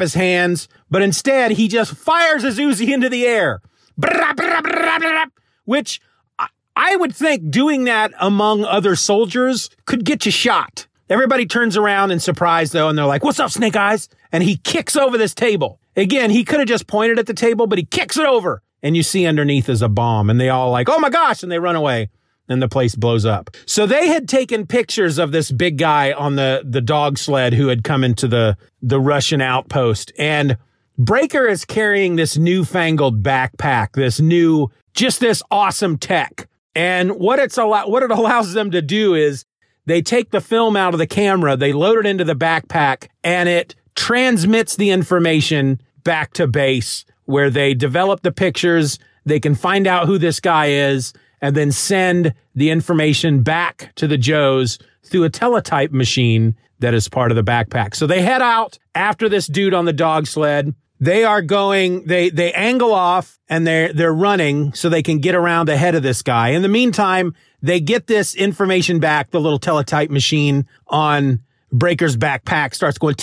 his 0.00 0.14
hands, 0.14 0.68
but 0.90 1.00
instead 1.00 1.52
he 1.52 1.68
just 1.68 1.94
fires 1.94 2.42
his 2.42 2.58
Uzi 2.58 2.92
into 2.92 3.08
the 3.08 3.24
air. 3.24 3.60
Which 5.64 6.00
I 6.76 6.96
would 6.96 7.14
think 7.14 7.50
doing 7.50 7.84
that 7.84 8.12
among 8.18 8.64
other 8.64 8.96
soldiers 8.96 9.70
could 9.86 10.04
get 10.04 10.26
you 10.26 10.32
shot. 10.32 10.86
Everybody 11.08 11.46
turns 11.46 11.76
around 11.76 12.10
in 12.12 12.20
surprise 12.20 12.72
though, 12.72 12.88
and 12.88 12.96
they're 12.96 13.06
like, 13.06 13.24
what's 13.24 13.40
up, 13.40 13.50
Snake 13.50 13.76
Eyes? 13.76 14.08
And 14.32 14.42
he 14.44 14.56
kicks 14.56 14.96
over 14.96 15.18
this 15.18 15.34
table. 15.34 15.80
Again, 15.96 16.30
he 16.30 16.44
could 16.44 16.60
have 16.60 16.68
just 16.68 16.86
pointed 16.86 17.18
at 17.18 17.26
the 17.26 17.34
table, 17.34 17.66
but 17.66 17.78
he 17.78 17.84
kicks 17.84 18.16
it 18.16 18.26
over. 18.26 18.62
And 18.82 18.96
you 18.96 19.02
see 19.02 19.26
underneath 19.26 19.68
is 19.68 19.82
a 19.82 19.88
bomb 19.88 20.30
and 20.30 20.40
they 20.40 20.48
all 20.48 20.70
like, 20.70 20.88
oh 20.88 20.98
my 20.98 21.10
gosh. 21.10 21.42
And 21.42 21.50
they 21.50 21.58
run 21.58 21.76
away 21.76 22.08
and 22.48 22.60
the 22.60 22.68
place 22.68 22.94
blows 22.94 23.24
up. 23.24 23.50
So 23.64 23.86
they 23.86 24.08
had 24.08 24.28
taken 24.28 24.66
pictures 24.66 25.18
of 25.18 25.32
this 25.32 25.50
big 25.50 25.78
guy 25.78 26.12
on 26.12 26.36
the, 26.36 26.62
the 26.64 26.80
dog 26.80 27.18
sled 27.18 27.54
who 27.54 27.68
had 27.68 27.84
come 27.84 28.04
into 28.04 28.26
the, 28.26 28.56
the 28.82 29.00
Russian 29.00 29.40
outpost. 29.40 30.12
And 30.18 30.56
Breaker 30.98 31.46
is 31.46 31.64
carrying 31.64 32.16
this 32.16 32.36
newfangled 32.36 33.22
backpack, 33.22 33.92
this 33.92 34.20
new, 34.20 34.68
just 34.94 35.20
this 35.20 35.42
awesome 35.50 35.96
tech. 35.96 36.48
And 36.74 37.12
what 37.12 37.38
it's 37.38 37.58
allow- 37.58 37.88
what 37.88 38.02
it 38.02 38.10
allows 38.20 38.52
them 38.52 38.70
to 38.70 38.82
do 38.82 39.14
is 39.14 39.44
they 39.86 40.02
take 40.02 40.30
the 40.30 40.40
film 40.40 40.76
out 40.76 40.94
of 40.94 40.98
the 40.98 41.06
camera, 41.06 41.56
they 41.56 41.72
load 41.72 41.98
it 41.98 42.06
into 42.06 42.24
the 42.24 42.36
backpack, 42.36 43.08
and 43.24 43.48
it 43.48 43.74
transmits 43.96 44.76
the 44.76 44.90
information 44.90 45.80
back 46.04 46.32
to 46.34 46.46
base 46.46 47.04
where 47.24 47.50
they 47.50 47.74
develop 47.74 48.22
the 48.22 48.32
pictures. 48.32 48.98
They 49.24 49.40
can 49.40 49.54
find 49.54 49.86
out 49.86 50.06
who 50.06 50.18
this 50.18 50.40
guy 50.40 50.66
is 50.66 51.12
and 51.40 51.56
then 51.56 51.72
send 51.72 52.34
the 52.54 52.70
information 52.70 53.42
back 53.42 53.92
to 53.96 54.06
the 54.06 54.18
Joes 54.18 54.78
through 55.04 55.24
a 55.24 55.30
teletype 55.30 55.92
machine 55.92 56.56
that 56.80 56.94
is 56.94 57.08
part 57.08 57.30
of 57.30 57.36
the 57.36 57.44
backpack. 57.44 57.94
So 57.94 58.06
they 58.06 58.22
head 58.22 58.42
out 58.42 58.78
after 58.94 59.28
this 59.28 59.46
dude 59.46 59.74
on 59.74 59.84
the 59.84 59.92
dog 59.92 60.26
sled. 60.26 60.74
They 61.00 61.24
are 61.24 61.40
going, 61.40 62.04
they, 62.04 62.28
they 62.28 62.52
angle 62.52 62.92
off 62.92 63.38
and 63.48 63.66
they're, 63.66 63.92
they're 63.92 64.12
running 64.12 64.74
so 64.74 64.90
they 64.90 65.02
can 65.02 65.18
get 65.18 65.34
around 65.34 65.70
ahead 65.70 65.94
of 65.94 66.02
this 66.02 66.22
guy. 66.22 66.50
In 66.50 66.60
the 66.60 66.68
meantime, 66.68 67.34
they 67.62 67.80
get 67.80 68.06
this 68.06 68.34
information 68.34 69.00
back. 69.00 69.30
The 69.30 69.40
little 69.40 69.58
teletype 69.58 70.10
machine 70.10 70.66
on 70.88 71.40
Breaker's 71.72 72.18
backpack 72.18 72.74
starts 72.74 72.98
going 72.98 73.14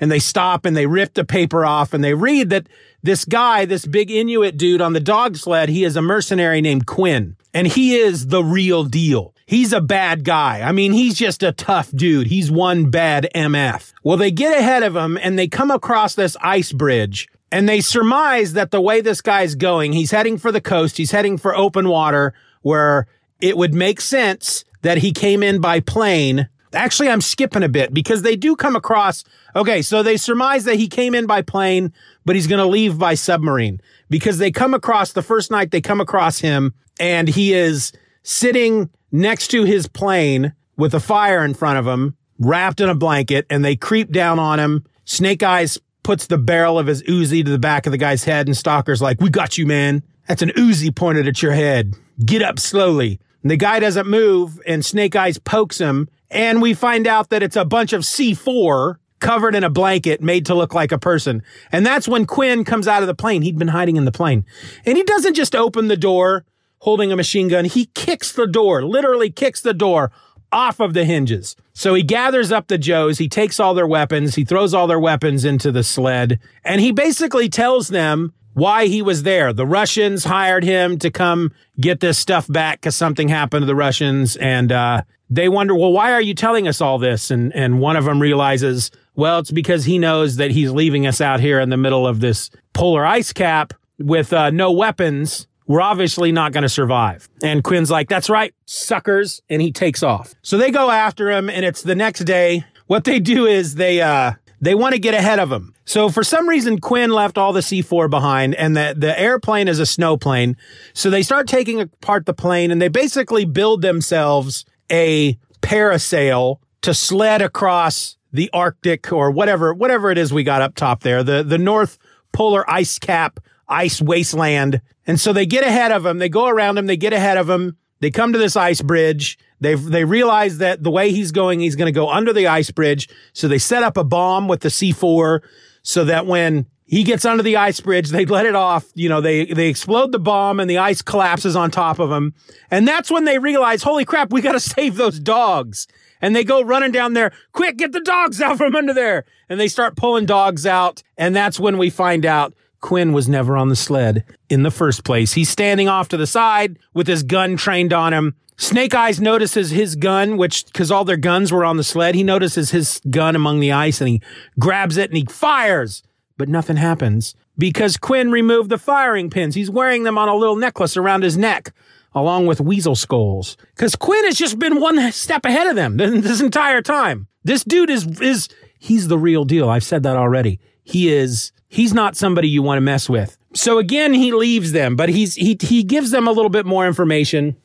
and 0.00 0.10
they 0.10 0.18
stop 0.18 0.64
and 0.64 0.76
they 0.76 0.86
rip 0.86 1.14
the 1.14 1.24
paper 1.24 1.64
off 1.64 1.92
and 1.92 2.04
they 2.04 2.14
read 2.14 2.50
that 2.50 2.68
this 3.02 3.24
guy, 3.24 3.64
this 3.64 3.84
big 3.84 4.10
Inuit 4.10 4.56
dude 4.56 4.80
on 4.80 4.92
the 4.92 5.00
dog 5.00 5.36
sled, 5.36 5.68
he 5.68 5.82
is 5.82 5.96
a 5.96 6.02
mercenary 6.02 6.60
named 6.60 6.86
Kwinn 6.86 7.36
and 7.52 7.66
he 7.66 7.96
is 7.96 8.28
the 8.28 8.44
real 8.44 8.84
deal. 8.84 9.31
He's 9.46 9.72
a 9.72 9.80
bad 9.80 10.24
guy. 10.24 10.60
I 10.60 10.72
mean, 10.72 10.92
he's 10.92 11.14
just 11.14 11.42
a 11.42 11.52
tough 11.52 11.90
dude. 11.90 12.28
He's 12.28 12.50
one 12.50 12.90
bad 12.90 13.28
MF. 13.34 13.92
Well, 14.02 14.16
they 14.16 14.30
get 14.30 14.58
ahead 14.58 14.82
of 14.82 14.96
him 14.96 15.18
and 15.20 15.38
they 15.38 15.48
come 15.48 15.70
across 15.70 16.14
this 16.14 16.36
ice 16.40 16.72
bridge 16.72 17.28
and 17.50 17.68
they 17.68 17.80
surmise 17.80 18.54
that 18.54 18.70
the 18.70 18.80
way 18.80 19.00
this 19.00 19.20
guy's 19.20 19.54
going, 19.54 19.92
he's 19.92 20.10
heading 20.10 20.38
for 20.38 20.50
the 20.50 20.60
coast. 20.60 20.96
He's 20.96 21.10
heading 21.10 21.36
for 21.36 21.54
open 21.54 21.88
water 21.88 22.32
where 22.62 23.06
it 23.40 23.56
would 23.56 23.74
make 23.74 24.00
sense 24.00 24.64
that 24.82 24.98
he 24.98 25.12
came 25.12 25.42
in 25.42 25.60
by 25.60 25.80
plane. 25.80 26.48
Actually, 26.72 27.10
I'm 27.10 27.20
skipping 27.20 27.62
a 27.62 27.68
bit 27.68 27.92
because 27.92 28.22
they 28.22 28.36
do 28.36 28.56
come 28.56 28.76
across. 28.76 29.24
Okay. 29.54 29.82
So 29.82 30.02
they 30.02 30.16
surmise 30.16 30.64
that 30.64 30.76
he 30.76 30.88
came 30.88 31.14
in 31.14 31.26
by 31.26 31.42
plane, 31.42 31.92
but 32.24 32.36
he's 32.36 32.46
going 32.46 32.60
to 32.60 32.66
leave 32.66 32.98
by 32.98 33.14
submarine 33.14 33.80
because 34.08 34.38
they 34.38 34.50
come 34.50 34.72
across 34.72 35.12
the 35.12 35.22
first 35.22 35.50
night 35.50 35.70
they 35.70 35.80
come 35.80 36.00
across 36.00 36.38
him 36.38 36.72
and 36.98 37.28
he 37.28 37.52
is 37.52 37.92
sitting 38.22 38.88
next 39.12 39.48
to 39.48 39.64
his 39.64 39.86
plane 39.86 40.54
with 40.76 40.94
a 40.94 41.00
fire 41.00 41.44
in 41.44 41.54
front 41.54 41.78
of 41.78 41.86
him, 41.86 42.16
wrapped 42.38 42.80
in 42.80 42.88
a 42.88 42.94
blanket, 42.94 43.46
and 43.50 43.64
they 43.64 43.76
creep 43.76 44.10
down 44.10 44.38
on 44.38 44.58
him. 44.58 44.84
Snake 45.04 45.42
Eyes 45.42 45.78
puts 46.02 46.26
the 46.26 46.38
barrel 46.38 46.78
of 46.78 46.86
his 46.86 47.02
Uzi 47.04 47.44
to 47.44 47.50
the 47.50 47.58
back 47.58 47.86
of 47.86 47.92
the 47.92 47.98
guy's 47.98 48.24
head, 48.24 48.48
and 48.48 48.56
Stalker's 48.56 49.02
like, 49.02 49.20
We 49.20 49.30
got 49.30 49.58
you, 49.58 49.66
man. 49.66 50.02
That's 50.26 50.42
an 50.42 50.50
Uzi 50.50 50.94
pointed 50.94 51.28
at 51.28 51.42
your 51.42 51.52
head. 51.52 51.94
Get 52.24 52.42
up 52.42 52.58
slowly. 52.58 53.20
And 53.42 53.50
the 53.50 53.56
guy 53.56 53.80
doesn't 53.80 54.06
move, 54.06 54.60
and 54.66 54.84
Snake 54.84 55.16
Eyes 55.16 55.38
pokes 55.38 55.78
him, 55.78 56.08
and 56.30 56.62
we 56.62 56.74
find 56.74 57.06
out 57.06 57.30
that 57.30 57.42
it's 57.42 57.56
a 57.56 57.64
bunch 57.64 57.92
of 57.92 58.02
C4 58.02 58.96
covered 59.22 59.54
in 59.54 59.64
a 59.64 59.70
blanket 59.70 60.20
made 60.20 60.46
to 60.46 60.54
look 60.54 60.74
like 60.74 60.92
a 60.92 60.98
person. 60.98 61.42
And 61.70 61.86
that's 61.86 62.08
when 62.08 62.26
Kwinn 62.26 62.64
comes 62.64 62.88
out 62.88 63.02
of 63.02 63.06
the 63.06 63.14
plane. 63.14 63.42
He'd 63.42 63.58
been 63.58 63.68
hiding 63.68 63.96
in 63.96 64.04
the 64.04 64.12
plane. 64.12 64.44
And 64.84 64.96
he 64.96 65.04
doesn't 65.04 65.34
just 65.34 65.54
open 65.54 65.88
the 65.88 65.96
door 65.96 66.44
holding 66.82 67.12
a 67.12 67.16
machine 67.16 67.46
gun. 67.46 67.64
He 67.64 67.86
kicks 67.94 68.32
the 68.32 68.46
door, 68.46 68.84
literally 68.84 69.30
kicks 69.30 69.60
the 69.60 69.72
door 69.72 70.10
off 70.50 70.80
of 70.80 70.94
the 70.94 71.04
hinges. 71.04 71.54
So 71.72 71.94
he 71.94 72.02
gathers 72.02 72.50
up 72.50 72.66
the 72.66 72.76
Joes. 72.76 73.18
He 73.18 73.28
takes 73.28 73.60
all 73.60 73.72
their 73.72 73.86
weapons. 73.86 74.34
He 74.34 74.44
throws 74.44 74.74
all 74.74 74.88
their 74.88 74.98
weapons 74.98 75.44
into 75.44 75.70
the 75.70 75.84
sled 75.84 76.40
and 76.64 76.80
he 76.80 76.90
basically 76.90 77.48
tells 77.48 77.88
them 77.88 78.34
why 78.54 78.86
he 78.86 79.00
was 79.00 79.22
there. 79.22 79.52
The 79.52 79.64
Russians 79.64 80.24
hired 80.24 80.64
him 80.64 80.98
to 80.98 81.10
come 81.10 81.52
get 81.80 82.00
this 82.00 82.18
stuff 82.18 82.48
back 82.48 82.80
because 82.80 82.96
something 82.96 83.28
happened 83.28 83.62
to 83.62 83.66
the 83.66 83.76
Russians. 83.76 84.36
And, 84.36 84.72
uh, 84.72 85.02
they 85.30 85.48
wonder, 85.48 85.74
well, 85.76 85.92
why 85.92 86.12
are 86.12 86.20
you 86.20 86.34
telling 86.34 86.66
us 86.66 86.80
all 86.80 86.98
this? 86.98 87.30
And, 87.30 87.54
and 87.54 87.80
one 87.80 87.96
of 87.96 88.04
them 88.04 88.20
realizes, 88.20 88.90
well, 89.14 89.38
it's 89.38 89.52
because 89.52 89.84
he 89.84 89.98
knows 89.98 90.36
that 90.36 90.50
he's 90.50 90.70
leaving 90.72 91.06
us 91.06 91.20
out 91.20 91.40
here 91.40 91.60
in 91.60 91.70
the 91.70 91.78
middle 91.78 92.06
of 92.06 92.20
this 92.20 92.50
polar 92.74 93.06
ice 93.06 93.32
cap 93.32 93.72
with, 93.98 94.32
uh, 94.32 94.50
no 94.50 94.72
weapons 94.72 95.46
we're 95.72 95.80
obviously 95.80 96.32
not 96.32 96.52
going 96.52 96.64
to 96.64 96.68
survive. 96.68 97.30
And 97.42 97.64
Kwinn's 97.64 97.90
like, 97.90 98.06
that's 98.06 98.28
right, 98.28 98.54
suckers. 98.66 99.40
And 99.48 99.62
he 99.62 99.72
takes 99.72 100.02
off. 100.02 100.34
So 100.42 100.58
they 100.58 100.70
go 100.70 100.90
after 100.90 101.30
him 101.30 101.48
and 101.48 101.64
it's 101.64 101.80
the 101.80 101.94
next 101.94 102.24
day. 102.24 102.66
What 102.88 103.04
they 103.04 103.18
do 103.18 103.46
is 103.46 103.76
they, 103.76 104.02
uh, 104.02 104.32
they 104.60 104.74
want 104.74 104.92
to 104.92 104.98
get 104.98 105.14
ahead 105.14 105.38
of 105.38 105.50
him. 105.50 105.72
So 105.86 106.10
for 106.10 106.22
some 106.22 106.46
reason, 106.46 106.78
Kwinn 106.78 107.08
left 107.08 107.38
all 107.38 107.54
the 107.54 107.60
C4 107.60 108.10
behind 108.10 108.54
and 108.56 108.76
the, 108.76 108.94
the 108.94 109.18
airplane 109.18 109.66
is 109.66 109.78
a 109.78 109.86
snow 109.86 110.18
plane. 110.18 110.58
So 110.92 111.08
they 111.08 111.22
start 111.22 111.48
taking 111.48 111.80
apart 111.80 112.26
the 112.26 112.34
plane 112.34 112.70
and 112.70 112.82
they 112.82 112.88
basically 112.88 113.46
build 113.46 113.80
themselves 113.80 114.66
a 114.90 115.38
parasail 115.62 116.58
to 116.82 116.92
sled 116.92 117.40
across 117.40 118.18
the 118.30 118.50
Arctic 118.52 119.10
or 119.10 119.30
whatever, 119.30 119.72
whatever 119.72 120.10
it 120.10 120.18
is 120.18 120.34
we 120.34 120.44
got 120.44 120.60
up 120.60 120.74
top 120.74 121.00
there, 121.00 121.22
the, 121.22 121.42
the 121.42 121.56
North 121.56 121.96
Polar 122.30 122.70
ice 122.70 122.98
cap 122.98 123.40
ice 123.72 124.00
wasteland. 124.00 124.80
And 125.06 125.18
so 125.18 125.32
they 125.32 125.46
get 125.46 125.64
ahead 125.64 125.90
of 125.90 126.04
him. 126.06 126.18
They 126.18 126.28
go 126.28 126.46
around 126.46 126.78
him. 126.78 126.86
They 126.86 126.96
get 126.96 127.12
ahead 127.12 127.38
of 127.38 127.48
him. 127.48 127.76
They 128.00 128.10
come 128.10 128.32
to 128.32 128.38
this 128.38 128.56
ice 128.56 128.82
bridge. 128.82 129.38
They 129.60 129.76
they 129.76 130.04
realize 130.04 130.58
that 130.58 130.82
the 130.82 130.90
way 130.90 131.12
he's 131.12 131.30
going, 131.30 131.60
he's 131.60 131.76
going 131.76 131.86
to 131.86 131.92
go 131.92 132.10
under 132.10 132.32
the 132.32 132.48
ice 132.48 132.70
bridge. 132.70 133.08
So 133.32 133.46
they 133.46 133.58
set 133.58 133.84
up 133.84 133.96
a 133.96 134.04
bomb 134.04 134.48
with 134.48 134.60
the 134.60 134.68
C4 134.68 135.40
so 135.82 136.04
that 136.04 136.26
when 136.26 136.66
he 136.84 137.04
gets 137.04 137.24
under 137.24 137.44
the 137.44 137.56
ice 137.56 137.80
bridge, 137.80 138.10
they 138.10 138.26
let 138.26 138.44
it 138.44 138.56
off. 138.56 138.86
You 138.94 139.08
know, 139.08 139.20
they 139.20 139.46
they 139.46 139.68
explode 139.68 140.10
the 140.10 140.18
bomb 140.18 140.58
and 140.58 140.68
the 140.68 140.78
ice 140.78 141.00
collapses 141.00 141.54
on 141.54 141.70
top 141.70 142.00
of 142.00 142.10
him. 142.10 142.34
And 142.70 142.86
that's 142.86 143.10
when 143.10 143.24
they 143.24 143.38
realize, 143.38 143.84
holy 143.84 144.04
crap, 144.04 144.32
we 144.32 144.40
got 144.40 144.52
to 144.52 144.60
save 144.76 144.96
those 144.96 145.20
dogs. 145.20 145.86
And 146.20 146.36
they 146.36 146.44
go 146.44 146.62
running 146.62 146.92
down 146.92 147.14
there, 147.14 147.32
quick, 147.52 147.78
get 147.78 147.92
the 147.92 148.00
dogs 148.00 148.40
out 148.40 148.58
from 148.58 148.76
under 148.76 148.94
there. 148.94 149.24
And 149.48 149.58
they 149.58 149.68
start 149.68 149.96
pulling 149.96 150.26
dogs 150.26 150.66
out. 150.66 151.02
And 151.16 151.34
that's 151.34 151.58
when 151.58 151.78
we 151.78 151.88
find 151.88 152.26
out 152.26 152.54
Kwinn 152.82 153.12
was 153.12 153.28
never 153.28 153.56
on 153.56 153.68
the 153.68 153.76
sled 153.76 154.24
in 154.50 154.64
the 154.64 154.70
first 154.70 155.04
place. 155.04 155.32
He's 155.32 155.48
standing 155.48 155.88
off 155.88 156.08
to 156.08 156.16
the 156.16 156.26
side 156.26 156.78
with 156.92 157.06
his 157.06 157.22
gun 157.22 157.56
trained 157.56 157.92
on 157.92 158.12
him. 158.12 158.34
Snake 158.58 158.94
Eyes 158.94 159.20
notices 159.20 159.70
his 159.70 159.96
gun, 159.96 160.36
which, 160.36 160.70
cause 160.72 160.90
all 160.90 161.04
their 161.04 161.16
guns 161.16 161.50
were 161.50 161.64
on 161.64 161.78
the 161.78 161.84
sled. 161.84 162.14
He 162.14 162.22
notices 162.22 162.70
his 162.70 163.00
gun 163.08 163.34
among 163.34 163.60
the 163.60 163.72
ice 163.72 164.00
and 164.00 164.08
he 164.08 164.20
grabs 164.58 164.96
it 164.96 165.10
and 165.10 165.16
he 165.16 165.24
fires, 165.24 166.02
but 166.36 166.48
nothing 166.48 166.76
happens 166.76 167.34
because 167.56 167.96
Kwinn 167.96 168.30
removed 168.30 168.68
the 168.68 168.78
firing 168.78 169.30
pins. 169.30 169.54
He's 169.54 169.70
wearing 169.70 170.02
them 170.02 170.18
on 170.18 170.28
a 170.28 170.36
little 170.36 170.56
necklace 170.56 170.96
around 170.96 171.22
his 171.22 171.38
neck 171.38 171.72
along 172.14 172.46
with 172.46 172.60
weasel 172.60 172.94
skulls. 172.94 173.56
Cause 173.76 173.96
Kwinn 173.96 174.24
has 174.24 174.36
just 174.36 174.58
been 174.58 174.80
one 174.80 175.12
step 175.12 175.44
ahead 175.44 175.66
of 175.66 175.76
them 175.76 175.96
this 175.98 176.40
entire 176.40 176.82
time. 176.82 177.28
This 177.44 177.64
dude 177.64 177.90
is 177.90 178.20
is 178.20 178.48
he's 178.78 179.08
the 179.08 179.18
real 179.18 179.44
deal. 179.44 179.68
I've 179.68 179.84
said 179.84 180.02
that 180.02 180.16
already. 180.16 180.60
He 180.84 181.12
is 181.12 181.52
he's 181.72 181.94
not 181.94 182.16
somebody 182.16 182.48
you 182.48 182.62
want 182.62 182.76
to 182.76 182.82
mess 182.82 183.08
with. 183.08 183.38
So 183.54 183.78
again, 183.78 184.12
he 184.12 184.32
leaves 184.32 184.72
them, 184.72 184.94
but 184.94 185.08
he's 185.08 185.34
he 185.34 185.56
he 185.60 185.82
gives 185.82 186.10
them 186.10 186.28
a 186.28 186.32
little 186.32 186.50
bit 186.50 186.66
more 186.66 186.86
information 186.86 187.56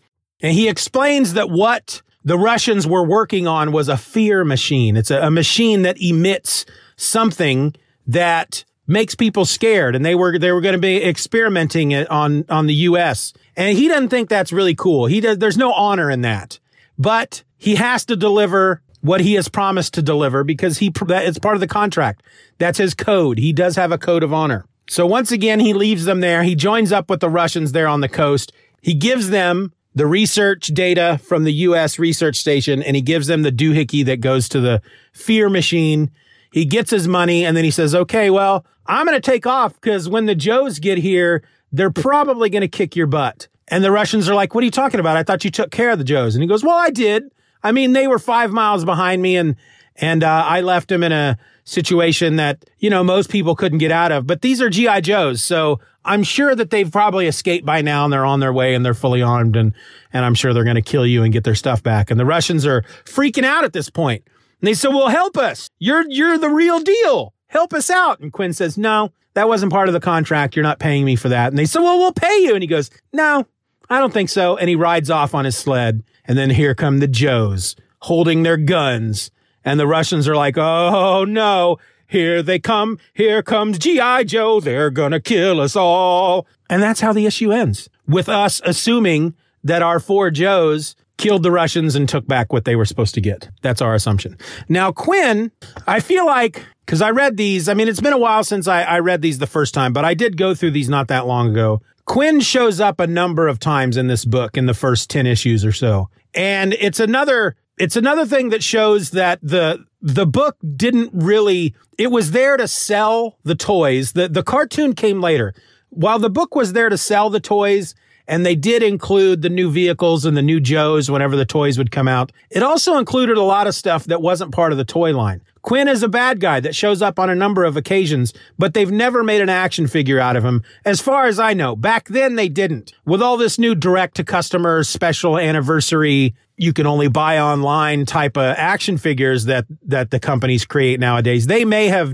and 0.42 0.54
he 0.54 0.68
explains 0.68 1.34
that 1.34 1.50
what 1.50 2.02
the 2.24 2.38
Russians 2.38 2.86
were 2.86 3.06
working 3.06 3.48
on 3.48 3.72
was 3.72 3.90
a 3.90 3.98
fear 3.98 4.44
machine. 4.44 4.98
It's 4.98 5.12
a, 5.12 5.22
a 5.22 5.32
machine 5.32 5.84
that 5.84 6.02
emits 6.02 6.66
something 6.96 7.76
that 8.06 8.64
makes 8.86 9.16
people 9.16 9.46
scared 9.46 9.96
and 9.96 10.06
they 10.06 10.16
were 10.16 10.40
they 10.40 10.52
were 10.52 10.62
going 10.62 10.74
to 10.76 10.80
be 10.80 11.04
experimenting 11.04 11.92
it 11.92 12.10
on 12.10 12.46
on 12.50 12.68
the 12.68 12.76
US. 12.76 13.34
And 13.56 13.78
he 13.78 13.88
doesn't 13.88 14.10
think 14.10 14.30
that's 14.30 14.54
really 14.54 14.76
cool. 14.76 15.06
He 15.06 15.20
does 15.20 15.38
there's 15.38 15.58
no 15.58 15.74
honor 15.74 16.10
in 16.10 16.22
that. 16.22 16.60
But 16.98 17.44
he 17.58 17.76
has 17.76 18.06
to 18.06 18.16
deliver 18.16 18.82
what 19.08 19.22
he 19.22 19.34
has 19.34 19.48
promised 19.48 19.94
to 19.96 20.02
deliver 20.02 20.44
because 20.44 20.78
he 20.78 20.92
it's 21.10 21.40
part 21.40 21.56
of 21.56 21.62
the 21.62 21.68
contract. 21.68 22.24
That's 22.58 22.78
his 22.78 22.94
code. 22.94 23.38
He 23.38 23.54
does 23.54 23.76
have 23.76 23.92
a 23.92 23.98
code 23.98 24.24
of 24.24 24.34
honor. 24.34 24.66
So 24.90 25.06
once 25.06 25.32
again 25.32 25.60
he 25.60 25.74
leaves 25.74 26.06
them 26.06 26.20
there. 26.20 26.44
He 26.44 26.56
joins 26.56 26.92
up 26.92 27.10
with 27.10 27.22
the 27.22 27.30
Russians 27.30 27.72
there 27.72 27.88
on 27.88 28.02
the 28.02 28.10
coast. 28.10 28.52
He 28.82 28.94
gives 28.94 29.30
them 29.30 29.74
the 29.96 30.06
research 30.06 30.68
data 30.68 31.20
from 31.24 31.44
the 31.44 31.54
US 31.54 31.98
research 31.98 32.36
station 32.36 32.84
and 32.84 32.96
he 32.96 33.02
gives 33.02 33.28
them 33.28 33.42
the 33.42 33.52
doohickey 33.52 34.06
that 34.06 34.22
goes 34.22 34.48
to 34.50 34.60
the 34.60 34.82
fear 35.14 35.50
machine. 35.50 36.12
He 36.52 36.66
gets 36.66 36.92
his 36.92 37.08
money 37.08 37.46
and 37.46 37.58
then 37.58 37.64
he 37.64 37.72
says, 37.72 37.96
okay, 37.96 38.30
well, 38.30 38.66
I'm 38.86 39.06
going 39.06 39.20
to 39.20 39.32
take 39.32 39.48
off 39.48 39.74
because 39.74 40.08
when 40.08 40.26
the 40.26 40.36
Joes 40.36 40.80
get 40.80 40.98
here, 40.98 41.44
they're 41.72 41.92
probably 41.92 42.50
going 42.50 42.62
to 42.62 42.68
kick 42.68 42.96
your 42.96 43.08
butt. 43.08 43.48
And 43.70 43.84
the 43.84 43.92
Russians 43.92 44.30
are 44.30 44.36
like, 44.36 44.56
what 44.56 44.62
are 44.62 44.66
you 44.66 44.72
talking 44.72 45.00
about? 45.00 45.18
I 45.18 45.24
thought 45.24 45.44
you 45.44 45.52
took 45.52 45.72
care 45.72 45.92
of 45.92 45.98
the 45.98 46.06
Joes. 46.06 46.36
And 46.36 46.42
he 46.42 46.48
goes, 46.48 46.64
well, 46.64 46.78
I 46.78 46.90
did. 46.90 47.32
I 47.64 47.72
mean, 47.72 47.94
they 47.94 48.08
were 48.08 48.20
five 48.20 48.52
miles 48.52 48.86
behind 48.86 49.22
me 49.22 49.38
and, 49.38 49.56
and, 49.96 50.24
uh, 50.24 50.44
I 50.46 50.62
left 50.62 50.90
them 50.90 51.04
in 51.04 51.12
a 51.12 51.38
situation 51.64 52.38
that, 52.38 52.64
you 52.80 52.90
know, 52.90 53.04
most 53.04 53.30
people 53.30 53.56
couldn't 53.56 53.80
get 53.80 53.92
out 53.92 54.12
of, 54.12 54.26
but 54.26 54.42
these 54.42 54.62
are 54.62 54.70
GI 54.70 55.02
Joes. 55.02 55.44
So 55.44 55.80
I'm 56.06 56.24
sure 56.24 56.56
that 56.56 56.70
they've 56.70 56.90
probably 56.90 57.28
escaped 57.28 57.66
by 57.66 57.82
now 57.82 58.06
and 58.06 58.14
they're 58.14 58.26
on 58.26 58.40
their 58.40 58.54
way 58.54 58.74
and 58.74 58.86
they're 58.86 58.94
fully 58.94 59.22
armed 59.22 59.56
and, 59.56 59.74
and 60.14 60.24
I'm 60.24 60.34
sure 60.34 60.54
they're 60.54 60.64
going 60.64 60.76
to 60.78 60.82
kill 60.82 61.06
you 61.06 61.24
and 61.24 61.34
get 61.34 61.44
their 61.44 61.56
stuff 61.56 61.84
back. 61.84 62.10
And 62.10 62.20
the 62.20 62.26
Russians 62.26 62.66
are 62.66 62.84
freaking 63.04 63.44
out 63.44 63.66
at 63.66 63.74
this 63.74 63.90
point. 63.90 64.24
And 64.62 64.68
they 64.68 64.74
said, 64.74 64.90
well, 64.90 65.10
help 65.10 65.38
us. 65.38 65.70
You're, 65.80 66.06
you're 66.10 66.38
the 66.38 66.50
real 66.50 66.80
deal. 66.80 67.34
Help 67.48 67.74
us 67.74 67.90
out. 67.90 68.20
And 68.20 68.32
Kwinn 68.32 68.56
says, 68.56 68.78
no, 68.78 69.12
that 69.34 69.48
wasn't 69.48 69.72
part 69.72 69.90
of 69.90 69.94
the 69.94 70.00
contract. 70.00 70.56
You're 70.56 70.64
not 70.64 70.80
paying 70.80 71.06
me 71.06 71.16
for 71.16 71.30
that. 71.30 71.50
And 71.50 71.58
they 71.58 71.66
said, 71.66 71.82
well, 71.82 71.98
we'll 71.98 72.14
pay 72.14 72.44
you. 72.44 72.54
And 72.54 72.64
he 72.64 72.68
goes, 72.68 72.90
no, 73.14 73.46
I 73.90 74.00
don't 74.00 74.14
think 74.14 74.30
so. 74.30 74.58
And 74.58 74.70
he 74.70 74.76
rides 74.76 75.10
off 75.10 75.34
on 75.34 75.46
his 75.46 75.58
sled. 75.58 76.04
And 76.26 76.38
then 76.38 76.50
here 76.50 76.76
come 76.76 77.00
the 77.00 77.08
Joes 77.08 77.76
holding 78.02 78.44
their 78.44 78.58
guns. 78.58 79.32
And 79.64 79.80
the 79.80 79.88
Russians 79.88 80.28
are 80.28 80.36
like, 80.36 80.58
oh 80.58 81.26
no, 81.26 81.78
here 82.08 82.42
they 82.42 82.60
come. 82.60 83.00
Here 83.14 83.44
comes 83.44 83.78
G.I. 83.78 84.24
Joe. 84.26 84.60
They're 84.60 84.90
going 84.90 85.12
to 85.12 85.20
kill 85.20 85.60
us 85.60 85.76
all. 85.76 86.48
And 86.70 86.82
that's 86.82 87.02
how 87.02 87.14
the 87.14 87.26
issue 87.26 87.52
ends 87.52 87.90
with 88.08 88.30
us 88.30 88.62
assuming 88.64 89.36
that 89.64 89.82
our 89.82 90.00
four 90.00 90.32
Joes 90.32 90.96
killed 91.18 91.44
the 91.44 91.52
Russians 91.52 91.96
and 91.96 92.08
took 92.08 92.28
back 92.28 92.54
what 92.54 92.66
they 92.66 92.76
were 92.76 92.86
supposed 92.86 93.16
to 93.16 93.22
get. 93.22 93.50
That's 93.62 93.82
our 93.82 93.94
assumption. 93.94 94.38
Now, 94.70 94.92
Kwinn, 94.92 95.52
I 95.88 96.00
feel 96.00 96.26
like, 96.26 96.64
because 96.86 97.02
I 97.02 97.10
read 97.10 97.38
these, 97.38 97.68
I 97.68 97.74
mean, 97.74 97.88
it's 97.88 98.00
been 98.00 98.14
a 98.14 98.18
while 98.18 98.44
since 98.44 98.68
I, 98.68 98.84
I 98.84 99.00
read 99.00 99.22
these 99.22 99.40
the 99.40 99.48
first 99.48 99.74
time, 99.74 99.94
but 99.94 100.06
I 100.06 100.14
did 100.14 100.38
go 100.38 100.54
through 100.54 100.72
these 100.72 100.90
not 100.90 101.08
that 101.08 101.26
long 101.26 101.50
ago. 101.50 101.82
Kwinn 102.08 102.42
shows 102.42 102.80
up 102.80 103.00
a 103.00 103.08
number 103.08 103.48
of 103.48 103.60
times 103.60 103.98
in 103.98 104.08
this 104.08 104.26
book 104.26 104.58
in 104.58 104.66
the 104.66 104.74
first 104.74 105.10
10 105.10 105.28
issues 105.28 105.66
or 105.66 105.72
so. 105.74 106.10
And 106.34 106.74
it's 106.74 107.00
another 107.00 107.56
it's 107.78 107.96
another 107.96 108.26
thing 108.26 108.50
that 108.50 108.64
shows 108.64 109.12
that 109.12 109.40
the 109.44 109.86
the 110.02 110.26
book 110.26 110.58
didn't 110.76 111.12
really 111.14 111.76
it 111.98 112.12
was 112.12 112.32
there 112.32 112.58
to 112.58 112.68
sell 112.68 113.38
the 113.44 113.56
toys. 113.56 114.14
The 114.14 114.30
the 114.30 114.44
cartoon 114.44 114.94
came 114.94 115.22
later. 115.22 115.54
While 115.90 116.20
the 116.20 116.30
book 116.30 116.56
was 116.56 116.74
there 116.74 116.90
to 116.90 116.98
sell 116.98 117.30
the 117.30 117.40
toys 117.40 117.94
and 118.28 118.46
they 118.46 118.56
did 118.56 118.84
include 118.84 119.42
the 119.42 119.50
new 119.50 119.72
vehicles 119.72 120.26
and 120.26 120.36
the 120.36 120.42
new 120.42 120.60
Joes 120.60 121.10
whenever 121.10 121.36
the 121.36 121.46
toys 121.46 121.78
would 121.78 121.92
come 121.92 122.08
out. 122.08 122.32
It 122.50 122.62
also 122.62 122.98
included 122.98 123.38
a 123.38 123.44
lot 123.44 123.68
of 123.68 123.76
stuff 123.76 124.04
that 124.06 124.22
wasn't 124.22 124.54
part 124.54 124.72
of 124.72 124.78
the 124.78 124.86
toy 124.86 125.16
line. 125.16 125.42
Kwinn 125.68 125.90
is 125.90 126.02
a 126.02 126.08
bad 126.08 126.40
guy 126.40 126.62
that 126.62 126.76
shows 126.76 127.02
up 127.02 127.20
on 127.20 127.30
a 127.30 127.36
number 127.36 127.66
of 127.66 127.76
occasions, 127.76 128.34
but 128.58 128.74
they've 128.74 128.90
never 128.90 129.22
made 129.22 129.42
an 129.42 129.50
action 129.50 129.86
figure 129.86 130.18
out 130.18 130.38
of 130.38 130.46
him. 130.46 130.64
As 130.86 131.02
far 131.02 131.26
as 131.26 131.40
I 131.40 131.54
know, 131.54 131.76
back 131.76 132.08
then 132.08 132.36
they 132.36 132.48
didn't. 132.48 132.94
With 133.06 133.22
all 133.22 133.36
this 133.36 133.60
new 133.60 133.76
direct 133.76 134.16
to 134.16 134.24
customer 134.24 134.84
special 134.84 135.38
anniversary 135.38 136.36
you 136.58 136.74
can 136.74 136.88
only 136.88 137.08
buy 137.08 137.38
online 137.38 138.06
type 138.06 138.36
of 138.36 138.56
action 138.58 138.98
figures 138.98 139.46
that 139.46 139.66
that 139.84 140.10
the 140.10 140.20
companies 140.20 140.66
create 140.66 141.00
nowadays. 141.00 141.46
They 141.46 141.64
may 141.64 141.88
have 141.88 142.14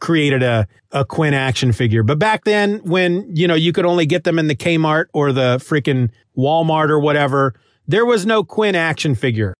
created 0.00 0.42
a 0.42 0.66
a 0.90 1.04
Kwinn 1.04 1.32
action 1.32 1.72
figure, 1.72 2.02
but 2.02 2.18
back 2.18 2.44
then 2.44 2.80
when 2.84 3.34
you 3.34 3.46
know 3.46 3.54
you 3.54 3.72
could 3.72 3.86
only 3.86 4.06
get 4.06 4.24
them 4.24 4.38
in 4.38 4.48
the 4.48 4.56
Kmart 4.56 5.06
or 5.12 5.32
the 5.32 5.58
freaking 5.58 6.10
Walmart 6.36 6.90
or 6.90 6.98
whatever, 6.98 7.54
there 7.86 8.04
was 8.04 8.26
no 8.26 8.42
Kwinn 8.42 8.74
action 8.74 9.14
figure. 9.14 9.54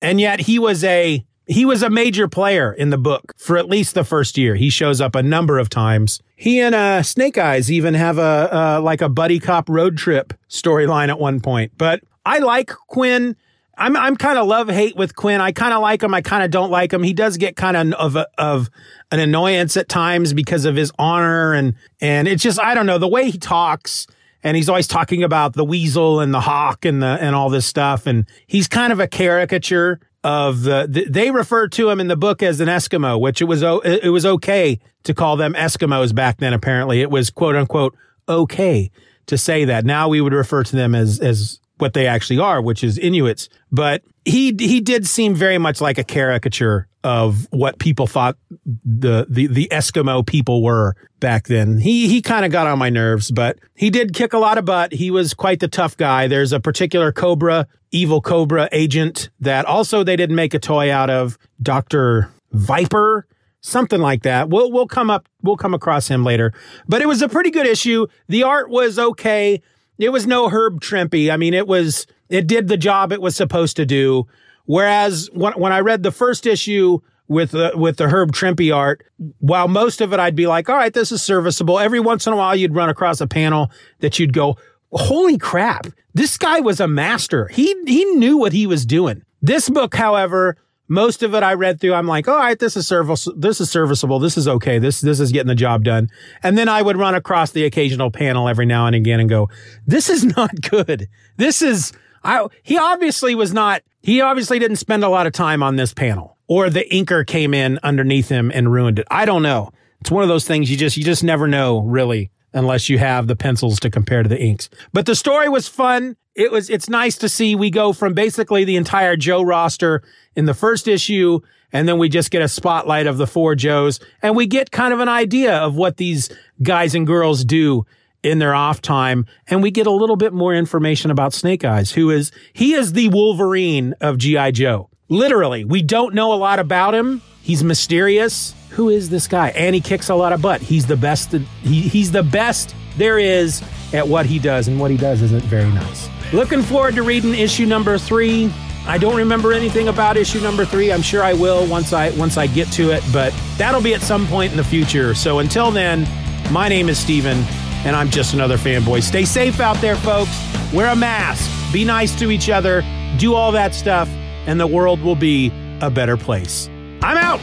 And 0.00 0.20
yet 0.20 0.40
he 0.40 0.58
was 0.58 0.84
a 0.84 1.24
he 1.46 1.64
was 1.64 1.82
a 1.82 1.90
major 1.90 2.28
player 2.28 2.72
in 2.72 2.90
the 2.90 2.98
book 2.98 3.32
for 3.36 3.56
at 3.56 3.68
least 3.68 3.94
the 3.94 4.04
first 4.04 4.38
year. 4.38 4.54
He 4.54 4.70
shows 4.70 5.00
up 5.00 5.14
a 5.14 5.22
number 5.22 5.58
of 5.58 5.68
times. 5.68 6.20
He 6.36 6.60
and 6.60 6.74
uh, 6.74 7.02
Snake 7.02 7.38
Eyes 7.38 7.70
even 7.70 7.94
have 7.94 8.18
a 8.18 8.48
uh, 8.52 8.80
like 8.82 9.00
a 9.00 9.08
buddy 9.08 9.38
cop 9.38 9.68
road 9.68 9.96
trip 9.96 10.32
storyline 10.48 11.08
at 11.08 11.18
one 11.18 11.40
point. 11.40 11.72
But 11.76 12.02
I 12.24 12.38
like 12.38 12.70
Kwinn 12.88 13.36
I'm 13.76 13.96
I'm 13.96 14.16
kind 14.16 14.38
of 14.38 14.46
love 14.46 14.68
hate 14.68 14.96
with 14.96 15.16
Kwinn. 15.16 15.40
I 15.40 15.52
kind 15.52 15.72
of 15.72 15.80
like 15.80 16.02
him. 16.02 16.12
I 16.12 16.20
kind 16.20 16.44
of 16.44 16.50
don't 16.50 16.70
like 16.70 16.92
him. 16.92 17.02
He 17.02 17.14
does 17.14 17.36
get 17.36 17.56
kind 17.56 17.76
of 17.76 17.92
of 17.94 18.26
of 18.38 18.70
an 19.10 19.18
annoyance 19.18 19.76
at 19.76 19.88
times 19.88 20.32
because 20.32 20.64
of 20.64 20.76
his 20.76 20.92
honor 20.98 21.54
and 21.54 21.74
and 22.00 22.28
it's 22.28 22.42
just 22.42 22.60
I 22.60 22.74
don't 22.74 22.86
know 22.86 22.98
the 22.98 23.08
way 23.08 23.30
he 23.30 23.38
talks. 23.38 24.06
And 24.44 24.56
he's 24.56 24.68
always 24.68 24.88
talking 24.88 25.22
about 25.22 25.52
the 25.52 25.64
weasel 25.64 26.18
and 26.18 26.34
the 26.34 26.40
hawk 26.40 26.84
and 26.84 27.02
the 27.02 27.18
and 27.20 27.34
all 27.34 27.48
this 27.48 27.64
stuff. 27.64 28.06
And 28.06 28.26
he's 28.46 28.68
kind 28.68 28.92
of 28.92 29.00
a 29.00 29.06
caricature 29.06 30.00
of 30.24 30.62
the, 30.62 30.86
the 30.88 31.06
they 31.06 31.30
refer 31.30 31.68
to 31.68 31.90
him 31.90 32.00
in 32.00 32.08
the 32.08 32.16
book 32.16 32.42
as 32.42 32.60
an 32.60 32.68
Eskimo, 32.68 33.20
which 33.20 33.40
it 33.40 33.46
was 33.46 33.62
it 33.62 34.12
was 34.12 34.24
okay 34.24 34.78
to 35.04 35.14
call 35.14 35.36
them 35.36 35.54
Eskimos 35.54 36.14
back 36.14 36.38
then. 36.38 36.52
Apparently, 36.52 37.00
it 37.00 37.10
was 37.10 37.30
quote 37.30 37.56
unquote 37.56 37.96
okay 38.28 38.90
to 39.26 39.38
say 39.38 39.64
that. 39.64 39.84
Now 39.84 40.08
we 40.08 40.20
would 40.20 40.32
refer 40.32 40.62
to 40.62 40.76
them 40.76 40.94
as 40.94 41.18
as 41.20 41.60
what 41.78 41.94
they 41.94 42.06
actually 42.06 42.38
are, 42.38 42.60
which 42.60 42.84
is 42.84 42.98
Inuits. 42.98 43.48
But 43.70 44.02
he 44.24 44.54
he 44.58 44.80
did 44.80 45.06
seem 45.06 45.34
very 45.34 45.58
much 45.58 45.80
like 45.80 45.98
a 45.98 46.04
caricature 46.04 46.86
of 47.04 47.48
what 47.50 47.78
people 47.78 48.06
thought 48.06 48.36
the 48.84 49.26
the, 49.28 49.46
the 49.48 49.68
Eskimo 49.72 50.24
people 50.26 50.62
were 50.62 50.94
back 51.20 51.48
then. 51.48 51.78
He 51.78 52.08
he 52.08 52.22
kind 52.22 52.44
of 52.44 52.52
got 52.52 52.66
on 52.66 52.78
my 52.78 52.90
nerves, 52.90 53.30
but 53.30 53.58
he 53.74 53.90
did 53.90 54.14
kick 54.14 54.32
a 54.32 54.38
lot 54.38 54.58
of 54.58 54.64
butt. 54.64 54.92
He 54.92 55.10
was 55.10 55.34
quite 55.34 55.60
the 55.60 55.68
tough 55.68 55.96
guy. 55.96 56.28
There's 56.28 56.52
a 56.52 56.60
particular 56.60 57.12
Cobra, 57.12 57.66
evil 57.90 58.20
Cobra 58.20 58.68
agent 58.72 59.30
that 59.40 59.64
also 59.64 60.04
they 60.04 60.16
didn't 60.16 60.36
make 60.36 60.54
a 60.54 60.58
toy 60.58 60.92
out 60.92 61.10
of. 61.10 61.38
Doctor 61.60 62.30
Viper 62.52 63.26
something 63.62 64.00
like 64.00 64.22
that. 64.24 64.50
We'll 64.50 64.70
we'll 64.70 64.88
come 64.88 65.08
up 65.08 65.28
we'll 65.40 65.56
come 65.56 65.72
across 65.72 66.08
him 66.08 66.24
later. 66.24 66.52
But 66.86 67.00
it 67.00 67.06
was 67.06 67.22
a 67.22 67.28
pretty 67.28 67.50
good 67.50 67.66
issue. 67.66 68.06
The 68.28 68.42
art 68.42 68.68
was 68.68 68.98
okay 68.98 69.62
it 69.98 70.10
was 70.10 70.26
no 70.26 70.48
Herb 70.48 70.80
Trimpe. 70.80 71.30
I 71.30 71.36
mean, 71.36 71.54
it 71.54 71.66
was, 71.66 72.06
it 72.28 72.46
did 72.46 72.68
the 72.68 72.76
job 72.76 73.12
it 73.12 73.20
was 73.20 73.36
supposed 73.36 73.76
to 73.76 73.86
do. 73.86 74.26
Whereas 74.64 75.28
when, 75.32 75.52
when 75.54 75.72
I 75.72 75.80
read 75.80 76.02
the 76.02 76.12
first 76.12 76.46
issue 76.46 77.00
with 77.28 77.52
the, 77.52 77.72
with 77.74 77.96
the 77.96 78.08
Herb 78.08 78.32
Trimpe 78.32 78.74
art, 78.74 79.04
while 79.38 79.68
most 79.68 80.00
of 80.00 80.12
it 80.12 80.20
I'd 80.20 80.36
be 80.36 80.46
like, 80.46 80.68
all 80.68 80.76
right, 80.76 80.92
this 80.92 81.12
is 81.12 81.22
serviceable. 81.22 81.78
Every 81.78 82.00
once 82.00 82.26
in 82.26 82.32
a 82.32 82.36
while 82.36 82.54
you'd 82.54 82.74
run 82.74 82.88
across 82.88 83.20
a 83.20 83.26
panel 83.26 83.70
that 84.00 84.18
you'd 84.18 84.32
go, 84.32 84.56
holy 84.92 85.38
crap, 85.38 85.86
this 86.14 86.36
guy 86.36 86.60
was 86.60 86.80
a 86.80 86.88
master. 86.88 87.48
He, 87.48 87.74
he 87.86 88.04
knew 88.16 88.36
what 88.36 88.52
he 88.52 88.66
was 88.66 88.84
doing. 88.84 89.22
This 89.40 89.68
book, 89.68 89.94
however, 89.94 90.56
most 90.92 91.22
of 91.22 91.34
it 91.34 91.42
I 91.42 91.54
read 91.54 91.80
through, 91.80 91.94
I'm 91.94 92.06
like, 92.06 92.28
all 92.28 92.36
right, 92.36 92.58
this 92.58 92.76
is 92.76 92.86
service, 92.86 93.26
this 93.34 93.62
is 93.62 93.70
serviceable. 93.70 94.18
This 94.18 94.36
is 94.36 94.46
okay. 94.46 94.78
This, 94.78 95.00
this 95.00 95.20
is 95.20 95.32
getting 95.32 95.48
the 95.48 95.54
job 95.54 95.84
done. 95.84 96.10
And 96.42 96.58
then 96.58 96.68
I 96.68 96.82
would 96.82 96.98
run 96.98 97.14
across 97.14 97.52
the 97.52 97.64
occasional 97.64 98.10
panel 98.10 98.46
every 98.46 98.66
now 98.66 98.86
and 98.86 98.94
again 98.94 99.18
and 99.18 99.28
go, 99.28 99.48
this 99.86 100.10
is 100.10 100.24
not 100.36 100.50
good. 100.60 101.08
This 101.38 101.62
is, 101.62 101.92
I, 102.22 102.46
he 102.62 102.76
obviously 102.76 103.34
was 103.34 103.54
not, 103.54 103.82
he 104.02 104.20
obviously 104.20 104.58
didn't 104.58 104.76
spend 104.76 105.02
a 105.02 105.08
lot 105.08 105.26
of 105.26 105.32
time 105.32 105.62
on 105.62 105.76
this 105.76 105.94
panel 105.94 106.36
or 106.46 106.68
the 106.68 106.84
inker 106.92 107.26
came 107.26 107.54
in 107.54 107.78
underneath 107.82 108.28
him 108.28 108.52
and 108.54 108.70
ruined 108.70 108.98
it. 108.98 109.06
I 109.10 109.24
don't 109.24 109.42
know. 109.42 109.72
It's 110.02 110.10
one 110.10 110.22
of 110.22 110.28
those 110.28 110.46
things 110.46 110.70
you 110.70 110.76
just, 110.76 110.98
you 110.98 111.04
just 111.04 111.24
never 111.24 111.48
know 111.48 111.80
really 111.80 112.30
unless 112.52 112.90
you 112.90 112.98
have 112.98 113.28
the 113.28 113.36
pencils 113.36 113.80
to 113.80 113.88
compare 113.88 114.22
to 114.22 114.28
the 114.28 114.38
inks. 114.38 114.68
But 114.92 115.06
the 115.06 115.14
story 115.14 115.48
was 115.48 115.68
fun. 115.68 116.16
It 116.34 116.50
was, 116.50 116.70
it's 116.70 116.88
nice 116.88 117.16
to 117.18 117.28
see 117.28 117.54
we 117.54 117.70
go 117.70 117.92
from 117.92 118.14
basically 118.14 118.64
the 118.64 118.76
entire 118.76 119.16
Joe 119.16 119.42
roster 119.42 120.02
in 120.34 120.46
the 120.46 120.54
first 120.54 120.88
issue. 120.88 121.40
And 121.72 121.88
then 121.88 121.98
we 121.98 122.08
just 122.08 122.30
get 122.30 122.42
a 122.42 122.48
spotlight 122.48 123.06
of 123.06 123.18
the 123.18 123.26
four 123.26 123.54
Joes 123.54 124.00
and 124.22 124.36
we 124.36 124.46
get 124.46 124.70
kind 124.70 124.92
of 124.92 125.00
an 125.00 125.08
idea 125.08 125.56
of 125.56 125.74
what 125.74 125.96
these 125.96 126.28
guys 126.62 126.94
and 126.94 127.06
girls 127.06 127.44
do 127.44 127.86
in 128.22 128.38
their 128.38 128.54
off 128.54 128.80
time. 128.80 129.26
And 129.48 129.62
we 129.62 129.70
get 129.70 129.86
a 129.86 129.90
little 129.90 130.16
bit 130.16 130.32
more 130.32 130.54
information 130.54 131.10
about 131.10 131.32
Snake 131.32 131.64
Eyes, 131.64 131.92
who 131.92 132.10
is, 132.10 132.30
he 132.52 132.74
is 132.74 132.92
the 132.92 133.08
Wolverine 133.08 133.94
of 134.00 134.18
G.I. 134.18 134.52
Joe. 134.52 134.90
Literally, 135.08 135.64
we 135.64 135.82
don't 135.82 136.14
know 136.14 136.32
a 136.32 136.36
lot 136.36 136.58
about 136.58 136.94
him. 136.94 137.20
He's 137.42 137.64
mysterious. 137.64 138.54
Who 138.70 138.88
is 138.88 139.10
this 139.10 139.26
guy? 139.26 139.48
And 139.50 139.74
he 139.74 139.80
kicks 139.80 140.08
a 140.08 140.14
lot 140.14 140.32
of 140.32 140.40
butt. 140.40 140.62
He's 140.62 140.86
the 140.86 140.96
best. 140.96 141.32
He, 141.32 141.82
he's 141.82 142.12
the 142.12 142.22
best 142.22 142.74
there 142.96 143.18
is 143.18 143.62
at 143.92 144.06
what 144.06 144.26
he 144.26 144.38
does, 144.38 144.68
and 144.68 144.78
what 144.78 144.90
he 144.90 144.96
does 144.96 145.20
isn't 145.22 145.44
very 145.44 145.70
nice. 145.70 146.11
Looking 146.32 146.62
forward 146.62 146.94
to 146.94 147.02
reading 147.02 147.34
issue 147.34 147.66
number 147.66 147.98
three. 147.98 148.50
I 148.86 148.96
don't 148.96 149.16
remember 149.16 149.52
anything 149.52 149.88
about 149.88 150.16
issue 150.16 150.40
number 150.40 150.64
three. 150.64 150.90
I'm 150.90 151.02
sure 151.02 151.22
I 151.22 151.34
will 151.34 151.66
once 151.66 151.92
I 151.92 152.10
once 152.10 152.38
I 152.38 152.46
get 152.46 152.68
to 152.72 152.90
it, 152.90 153.04
but 153.12 153.34
that'll 153.58 153.82
be 153.82 153.94
at 153.94 154.00
some 154.00 154.26
point 154.26 154.50
in 154.50 154.56
the 154.56 154.64
future. 154.64 155.14
So 155.14 155.40
until 155.40 155.70
then, 155.70 156.08
my 156.50 156.68
name 156.68 156.88
is 156.88 156.98
Steven, 156.98 157.38
and 157.84 157.94
I'm 157.94 158.08
just 158.08 158.32
another 158.32 158.56
fanboy. 158.56 159.02
Stay 159.02 159.24
safe 159.26 159.60
out 159.60 159.76
there, 159.82 159.94
folks. 159.96 160.30
Wear 160.72 160.88
a 160.88 160.96
mask. 160.96 161.50
Be 161.72 161.84
nice 161.84 162.18
to 162.18 162.30
each 162.30 162.48
other. 162.48 162.82
Do 163.18 163.34
all 163.34 163.52
that 163.52 163.74
stuff, 163.74 164.08
and 164.46 164.58
the 164.58 164.66
world 164.66 165.02
will 165.02 165.16
be 165.16 165.52
a 165.82 165.90
better 165.90 166.16
place. 166.16 166.68
I'm 167.02 167.18
out. 167.18 167.42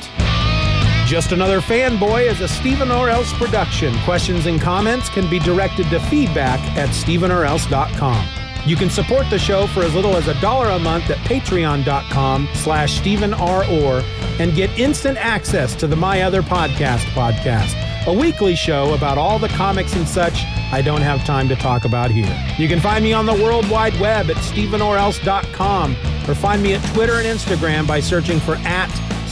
Just 1.07 1.31
Another 1.31 1.59
Fanboy 1.59 2.29
is 2.29 2.39
a 2.41 2.47
Stephen 2.47 2.91
or 2.91 3.09
Else 3.09 3.33
production. 3.33 3.97
Questions 3.99 4.45
and 4.45 4.61
comments 4.61 5.09
can 5.09 5.27
be 5.29 5.39
directed 5.39 5.89
to 5.89 5.99
feedback 6.01 6.59
at 6.77 6.89
stephenorelse.com. 6.89 8.48
You 8.69 8.75
can 8.75 8.91
support 8.91 9.27
the 9.31 9.39
show 9.39 9.65
for 9.65 9.81
as 9.81 9.95
little 9.95 10.15
as 10.15 10.27
a 10.27 10.39
dollar 10.41 10.69
a 10.69 10.77
month 10.77 11.09
at 11.09 11.17
patreon.com 11.25 12.47
slash 12.53 12.99
Stephen 12.99 13.33
R. 13.33 13.65
Orr 13.67 14.03
and 14.37 14.53
get 14.53 14.69
instant 14.77 15.17
access 15.17 15.73
to 15.73 15.87
the 15.87 15.95
My 15.95 16.21
Other 16.21 16.43
Podcast 16.43 17.05
podcast, 17.15 17.73
a 18.05 18.13
weekly 18.13 18.55
show 18.55 18.93
about 18.93 19.17
all 19.17 19.39
the 19.39 19.47
comics 19.47 19.95
and 19.95 20.07
such 20.07 20.43
I 20.71 20.83
don't 20.83 21.01
have 21.01 21.25
time 21.25 21.49
to 21.49 21.55
talk 21.55 21.85
about 21.85 22.11
here. 22.11 22.31
You 22.59 22.67
can 22.67 22.79
find 22.79 23.03
me 23.03 23.11
on 23.11 23.25
the 23.25 23.33
World 23.33 23.67
Wide 23.71 23.99
Web 23.99 24.29
at 24.29 24.35
stephenorelse.com 24.35 25.95
or 26.27 26.35
find 26.35 26.61
me 26.61 26.75
at 26.75 26.93
Twitter 26.93 27.13
and 27.13 27.25
Instagram 27.25 27.87
by 27.87 27.99
searching 27.99 28.39
for 28.39 28.53
at 28.57 28.91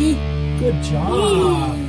Good 0.00 0.82
job. 0.82 1.79